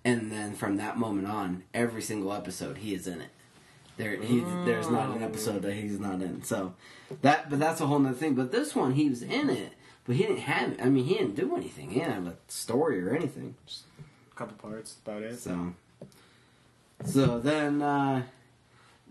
and 0.03 0.31
then 0.31 0.53
from 0.53 0.77
that 0.77 0.97
moment 0.97 1.27
on, 1.27 1.63
every 1.73 2.01
single 2.01 2.33
episode 2.33 2.77
he 2.79 2.93
is 2.93 3.07
in 3.07 3.21
it. 3.21 3.29
There, 3.97 4.15
he, 4.15 4.39
there's 4.39 4.89
not 4.89 5.13
an 5.13 5.21
episode 5.21 5.61
that 5.63 5.73
he's 5.73 5.99
not 5.99 6.21
in. 6.21 6.41
So 6.43 6.73
that, 7.21 7.49
but 7.49 7.59
that's 7.59 7.81
a 7.81 7.87
whole 7.87 7.99
nother 7.99 8.15
thing. 8.15 8.33
But 8.33 8.51
this 8.51 8.73
one, 8.73 8.93
he 8.93 9.09
was 9.09 9.21
in 9.21 9.49
it, 9.49 9.73
but 10.05 10.15
he 10.15 10.23
didn't 10.23 10.39
have. 10.39 10.77
I 10.81 10.85
mean, 10.85 11.03
he 11.03 11.15
didn't 11.15 11.35
do 11.35 11.55
anything. 11.55 11.91
He 11.91 11.99
didn't 11.99 12.13
have 12.13 12.27
a 12.27 12.35
story 12.47 13.03
or 13.03 13.13
anything. 13.13 13.55
Just 13.67 13.83
A 14.31 14.35
couple 14.35 14.55
parts, 14.57 14.95
about 15.05 15.23
it. 15.23 15.37
So, 15.37 15.73
So 17.05 17.39
then, 17.39 17.81
uh, 17.81 18.23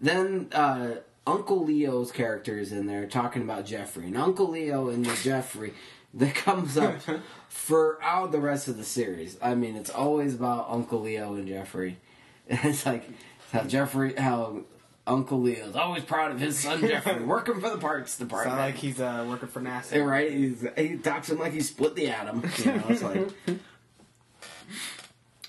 then 0.01 0.49
uh, 0.53 0.95
Uncle 1.29 1.63
Leo's 1.63 2.11
character 2.11 2.59
is 2.59 2.73
in 2.73 2.87
there 2.87 3.07
talking 3.07 3.43
about 3.43 3.67
Jeffrey, 3.67 4.07
and 4.07 4.17
Uncle 4.17 4.49
Leo 4.49 4.89
and 4.89 5.05
the 5.05 5.15
Jeffrey 5.23 5.75
that 6.15 6.35
comes 6.35 6.79
up 6.79 6.97
throughout 7.51 8.33
the 8.33 8.41
rest 8.41 8.67
of 8.67 8.79
the 8.79 8.85
series. 8.85 9.37
I 9.43 9.55
mean, 9.55 9.77
it's 9.77 9.91
always 9.91 10.35
about 10.35 10.67
Uncle 10.71 11.03
Leo 11.03 11.35
and 11.35 11.47
Jeffrey. 11.47 11.99
it's 12.49 12.87
like 12.87 13.05
how 13.53 13.65
Jeffrey, 13.65 14.15
how 14.15 14.63
Uncle 15.07 15.43
Leo's 15.43 15.77
always 15.77 16.03
proud 16.03 16.31
of 16.31 16.41
his 16.41 16.59
son 16.59 16.81
Jeffrey 16.81 17.23
working 17.23 17.61
for 17.61 17.77
the 17.77 17.81
Sound 17.81 18.07
department. 18.19 18.59
like 18.59 18.77
he's 18.77 18.99
uh, 18.99 19.27
working 19.29 19.49
for 19.49 19.61
NASA. 19.61 19.97
Yeah, 19.97 20.03
right? 20.05 20.33
He's, 20.33 20.65
he 20.79 20.97
talks 20.97 21.29
him 21.29 21.39
like 21.39 21.53
he 21.53 21.61
split 21.61 21.95
the 21.95 22.09
atom. 22.09 22.43
You 22.57 22.73
know, 22.73 22.85
it's 22.89 23.03
like. 23.03 23.29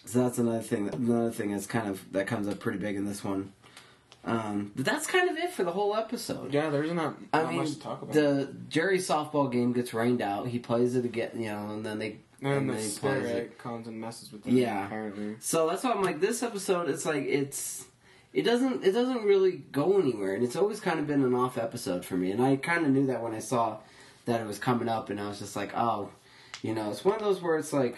so 0.05 0.23
that's 0.23 0.39
another 0.39 0.61
thing. 0.61 0.93
Another 0.93 1.31
thing 1.31 1.53
that's 1.53 1.67
kind 1.67 1.87
of 1.87 2.11
that 2.11 2.27
comes 2.27 2.49
up 2.49 2.59
pretty 2.59 2.79
big 2.79 2.97
in 2.97 3.05
this 3.05 3.23
one. 3.23 3.53
Um, 4.25 4.71
but 4.75 4.85
that's 4.85 5.07
kind 5.07 5.29
of 5.29 5.37
it 5.37 5.51
for 5.51 5.63
the 5.63 5.71
whole 5.71 5.95
episode. 5.95 6.53
Yeah, 6.53 6.69
there's 6.69 6.91
not, 6.91 7.17
I 7.33 7.43
not 7.43 7.49
mean, 7.49 7.57
much 7.59 7.69
to 7.71 7.79
talk 7.79 8.01
about. 8.01 8.13
the 8.13 8.53
Jerry 8.69 8.97
softball 8.99 9.51
game 9.51 9.71
gets 9.73 9.93
rained 9.93 10.21
out. 10.21 10.47
He 10.47 10.59
plays 10.59 10.95
it 10.95 11.05
again, 11.05 11.31
you 11.35 11.49
know, 11.49 11.69
and 11.71 11.85
then 11.85 11.99
they 11.99 12.17
and 12.41 12.69
the 12.69 12.73
then 12.73 12.83
spirit 12.83 13.21
plays 13.21 13.35
it. 13.35 13.57
comes 13.57 13.87
and 13.87 13.99
messes 13.99 14.31
with 14.31 14.43
them. 14.43 14.55
Yeah. 14.55 14.85
apparently. 14.85 15.37
So 15.39 15.67
that's 15.69 15.83
why 15.83 15.91
I'm 15.91 16.03
like, 16.03 16.19
this 16.19 16.43
episode, 16.43 16.89
it's 16.89 17.05
like 17.05 17.23
it's 17.23 17.85
it 18.33 18.43
doesn't 18.43 18.83
it 18.83 18.91
doesn't 18.91 19.23
really 19.23 19.63
go 19.71 19.97
anywhere, 19.99 20.35
and 20.35 20.43
it's 20.43 20.55
always 20.57 20.79
kind 20.81 20.99
of 20.99 21.07
been 21.07 21.23
an 21.23 21.33
off 21.33 21.57
episode 21.57 22.03
for 22.05 22.15
me. 22.17 22.31
And 22.31 22.43
I 22.43 22.57
kind 22.57 22.85
of 22.85 22.91
knew 22.91 23.07
that 23.07 23.23
when 23.23 23.33
I 23.33 23.39
saw 23.39 23.77
that 24.25 24.41
it 24.41 24.45
was 24.47 24.59
coming 24.59 24.89
up, 24.89 25.09
and 25.09 25.19
I 25.19 25.27
was 25.29 25.39
just 25.39 25.55
like, 25.55 25.71
oh, 25.75 26.09
you 26.61 26.73
know, 26.75 26.91
it's 26.91 27.05
one 27.05 27.15
of 27.15 27.21
those 27.21 27.41
where 27.41 27.57
it's 27.57 27.71
like 27.73 27.97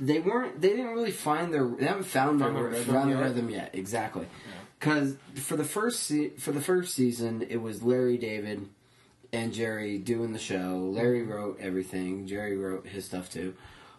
they 0.00 0.18
weren't 0.20 0.60
they 0.60 0.70
didn't 0.70 0.88
really 0.94 1.10
find 1.10 1.52
their 1.52 1.66
they 1.66 1.84
haven't 1.86 2.04
found 2.04 2.40
their 2.40 2.48
Found 2.52 2.56
their 2.56 2.68
rhythm 2.68 3.10
yet? 3.10 3.20
rhythm 3.22 3.50
yet 3.50 3.70
exactly 3.74 4.26
because 4.78 5.16
for 5.34 5.56
the 5.56 5.64
first 5.64 6.04
se- 6.04 6.30
for 6.38 6.52
the 6.52 6.60
first 6.60 6.94
season 6.94 7.42
it 7.48 7.58
was 7.58 7.82
Larry 7.82 8.16
David 8.18 8.68
and 9.32 9.52
Jerry 9.52 9.98
doing 9.98 10.32
the 10.32 10.38
show 10.38 10.90
Larry 10.92 11.20
Mm-hmm. 11.20 11.30
wrote 11.32 11.58
everything 11.60 12.26
Jerry 12.26 12.56
wrote 12.56 12.86
his 12.86 13.04
stuff 13.04 13.30
too 13.30 13.54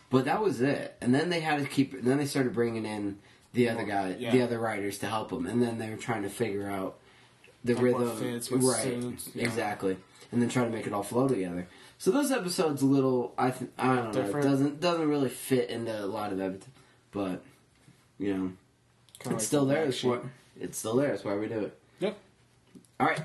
but 0.10 0.26
that 0.26 0.42
was 0.42 0.62
it 0.62 0.96
and 1.02 1.14
then 1.14 1.30
they 1.30 1.40
had 1.42 1.60
to 1.60 1.66
keep 1.66 2.02
then 2.02 2.18
they 2.18 2.26
started 2.26 2.54
bringing 2.54 2.86
in 2.86 3.20
the 3.54 3.70
other 3.70 3.84
guy 3.84 4.16
yeah. 4.20 4.32
the 4.32 4.42
other 4.42 4.60
writers 4.60 4.98
to 5.00 5.06
help 5.08 5.30
them 5.30 5.46
and 5.46 5.62
then 5.62 5.78
they 5.78 5.90
were 5.90 5.98
trying 5.98 6.24
to 6.24 6.30
figure 6.30 6.70
out 6.70 6.98
the 7.64 7.74
Like 7.74 7.82
what 7.94 8.00
rhythm 8.02 8.18
fits, 8.18 8.52
what 8.52 8.62
right 8.62 8.84
suits, 8.84 9.30
yeah. 9.36 9.44
exactly 9.46 9.98
and 10.32 10.42
then 10.42 10.50
try 10.50 10.64
to 10.64 10.70
make 10.70 10.88
it 10.88 10.94
all 10.94 11.04
flow 11.04 11.28
together 11.28 11.68
so 11.98 12.12
those 12.12 12.32
episodes 12.32 12.82
a 12.82 12.86
little 12.86 13.34
I 13.38 13.52
th- 13.52 13.70
I 13.78 13.96
don't 13.96 14.14
know 14.16 14.22
Different. 14.24 14.48
doesn't 14.48 14.80
doesn't 14.80 15.08
really 15.10 15.30
fit 15.30 15.70
into 15.70 16.04
a 16.04 16.06
lot 16.08 16.32
of 16.32 16.40
everything 16.40 16.72
but 17.12 17.44
you 18.18 18.34
know 18.34 18.52
Kinda 19.20 19.26
it's 19.26 19.28
like 19.32 19.42
still 19.42 19.66
the 19.66 19.74
there. 19.74 19.92
sheet. 19.92 20.08
why, 20.08 20.20
it's 20.60 20.78
still 20.78 20.96
there. 20.96 21.10
That's 21.10 21.24
why 21.24 21.36
we 21.36 21.48
do 21.48 21.60
it. 21.66 21.80
Yep. 22.00 22.18
All 23.00 23.08
right. 23.08 23.22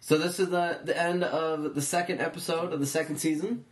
So 0.00 0.18
this 0.18 0.40
is 0.40 0.50
the 0.50 0.80
the 0.82 1.00
end 1.00 1.24
of 1.24 1.74
the 1.74 1.82
second 1.82 2.20
episode 2.20 2.72
of 2.72 2.80
the 2.80 2.86
second 2.86 3.18
season. 3.18 3.64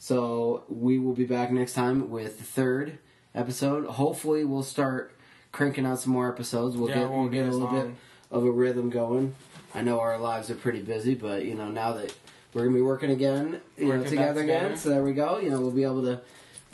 So 0.00 0.64
we 0.68 0.98
will 0.98 1.12
be 1.14 1.24
back 1.24 1.50
next 1.50 1.72
time 1.72 2.10
with 2.10 2.38
the 2.38 2.44
third 2.44 2.98
episode. 3.34 3.86
Hopefully, 3.86 4.44
we'll 4.44 4.62
start 4.62 5.12
cranking 5.52 5.86
out 5.86 6.00
some 6.00 6.12
more 6.12 6.28
episodes. 6.28 6.76
We'll 6.76 6.88
Yeah, 6.90 7.00
get 7.00 7.10
we'll 7.10 7.28
get 7.28 7.46
a 7.46 7.50
little 7.50 7.68
bit 7.68 7.94
of 8.30 8.44
a 8.44 8.50
rhythm 8.50 8.90
going. 8.90 9.34
I 9.74 9.82
know 9.82 10.00
our 10.00 10.18
lives 10.18 10.50
are 10.50 10.54
pretty 10.54 10.82
busy, 10.82 11.14
but 11.14 11.44
you 11.44 11.54
know 11.54 11.70
now 11.70 11.92
that 11.94 12.14
we're 12.54 12.64
gonna 12.64 12.74
be 12.74 12.82
working 12.82 13.10
again, 13.10 13.60
you 13.76 13.84
know, 13.84 13.98
Working 13.98 14.02
back 14.02 14.10
together 14.10 14.40
again. 14.42 14.76
So 14.76 14.88
there 14.90 15.02
we 15.02 15.12
go. 15.12 15.38
You 15.38 15.50
know, 15.50 15.60
we'll 15.60 15.70
be 15.70 15.84
able 15.84 16.02
to 16.02 16.20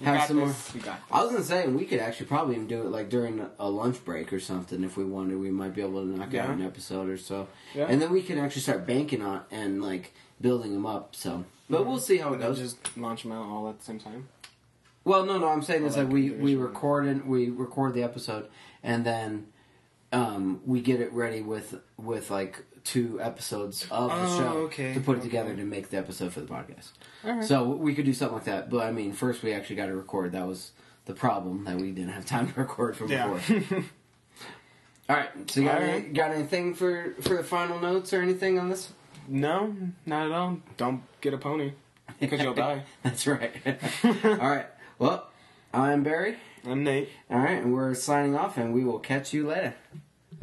We 0.00 0.06
have 0.06 0.26
some 0.26 0.38
more. 0.38 0.48
this. 0.48 0.74
We 0.74 0.80
got 0.80 0.98
I 1.12 1.22
was 1.22 1.30
gonna 1.32 1.44
say 1.44 1.66
we 1.68 1.84
could 1.84 2.00
actually 2.00 2.26
probably 2.26 2.56
even 2.56 2.66
do 2.66 2.80
it 2.82 2.86
like 2.90 3.08
during 3.08 3.46
a 3.58 3.70
lunch 3.70 4.04
break 4.04 4.32
or 4.32 4.40
something 4.40 4.82
if 4.82 4.96
we 4.96 5.04
wanted. 5.04 5.38
We 5.38 5.50
might 5.50 5.74
be 5.74 5.82
able 5.82 6.02
to 6.02 6.08
knock 6.08 6.34
out 6.34 6.50
an 6.50 6.62
episode 6.62 7.08
or 7.08 7.16
so, 7.16 7.46
Yeah. 7.74 7.86
and 7.88 8.02
then 8.02 8.10
we 8.10 8.22
can 8.22 8.38
actually 8.38 8.62
start 8.62 8.86
banking 8.86 9.22
on 9.22 9.42
and 9.50 9.82
like 9.82 10.12
building 10.40 10.72
them 10.74 10.84
up. 10.86 11.14
So, 11.14 11.44
but 11.70 11.86
we'll 11.86 11.98
see 12.00 12.16
how 12.18 12.32
it 12.34 12.40
goes. 12.40 12.58
just 12.58 12.96
launch 12.96 13.22
them 13.22 13.32
out 13.32 13.46
all 13.46 13.68
at 13.68 13.78
the 13.78 13.84
same 13.84 14.00
time. 14.00 14.28
Well, 15.04 15.24
no, 15.26 15.38
no, 15.38 15.48
I'm 15.48 15.62
saying 15.62 15.84
it's 15.84 15.96
Oh, 15.96 16.00
like 16.00 16.06
like 16.08 16.14
we 16.14 16.20
we 16.22 16.26
individually. 16.30 16.56
record 16.56 17.06
it, 17.06 17.26
we 17.26 17.50
record 17.50 17.94
the 17.94 18.02
episode, 18.02 18.46
and 18.82 19.04
then 19.04 19.46
um, 20.14 20.60
we 20.64 20.80
get 20.80 21.00
it 21.00 21.12
ready 21.12 21.42
with 21.42 21.74
with 21.96 22.30
like 22.30 22.62
two 22.84 23.18
episodes 23.20 23.86
of 23.90 24.10
the 24.10 24.16
Oh, 24.16 24.38
show 24.38 24.52
okay, 24.66 24.92
to 24.94 25.00
put 25.00 25.16
it 25.16 25.20
okay. 25.20 25.28
together 25.28 25.56
to 25.56 25.64
make 25.64 25.90
the 25.90 25.96
episode 25.96 26.32
for 26.32 26.40
the 26.40 26.46
podcast. 26.46 26.90
Alright. 27.24 27.44
So 27.44 27.64
we 27.70 27.94
could 27.94 28.04
do 28.04 28.12
something 28.12 28.36
like 28.36 28.44
that. 28.44 28.70
But 28.70 28.84
I 28.86 28.92
mean, 28.92 29.12
first 29.12 29.42
we 29.42 29.52
actually 29.52 29.76
got 29.76 29.86
to 29.86 29.96
record. 29.96 30.32
That 30.32 30.46
was 30.46 30.72
the 31.06 31.14
problem 31.14 31.64
that 31.64 31.76
we 31.76 31.90
didn't 31.92 32.12
have 32.12 32.26
time 32.26 32.52
to 32.52 32.60
record 32.60 32.96
from 32.96 33.10
Yeah. 33.10 33.32
before. 33.32 33.84
All 35.08 35.16
right. 35.16 35.50
So 35.50 35.60
you 35.60 35.66
got, 35.66 35.82
any, 35.82 35.92
Alright. 35.92 36.14
got 36.14 36.30
anything 36.32 36.74
for 36.74 37.14
for 37.20 37.36
the 37.36 37.44
final 37.44 37.78
notes 37.80 38.12
or 38.12 38.20
anything 38.22 38.58
on 38.58 38.68
this? 38.70 38.92
no, 39.26 39.74
not 40.04 40.26
at 40.26 40.32
all. 40.32 40.58
Don't 40.76 41.02
get 41.22 41.32
a 41.32 41.38
pony 41.38 41.72
because 42.20 42.40
you'll 42.42 42.52
die. 42.54 42.82
That's 43.02 43.26
right. 43.26 43.52
All 44.24 44.36
right. 44.36 44.66
Well, 44.98 45.28
I'm 45.72 46.02
Barry. 46.02 46.36
I'm 46.66 46.84
Nate. 46.84 47.08
All 47.30 47.38
right, 47.38 47.62
and 47.62 47.72
we're 47.74 47.94
signing 47.94 48.34
off, 48.36 48.56
and 48.58 48.72
we 48.74 48.84
will 48.84 48.98
catch 48.98 49.32
you 49.34 49.46
later. 49.48 49.74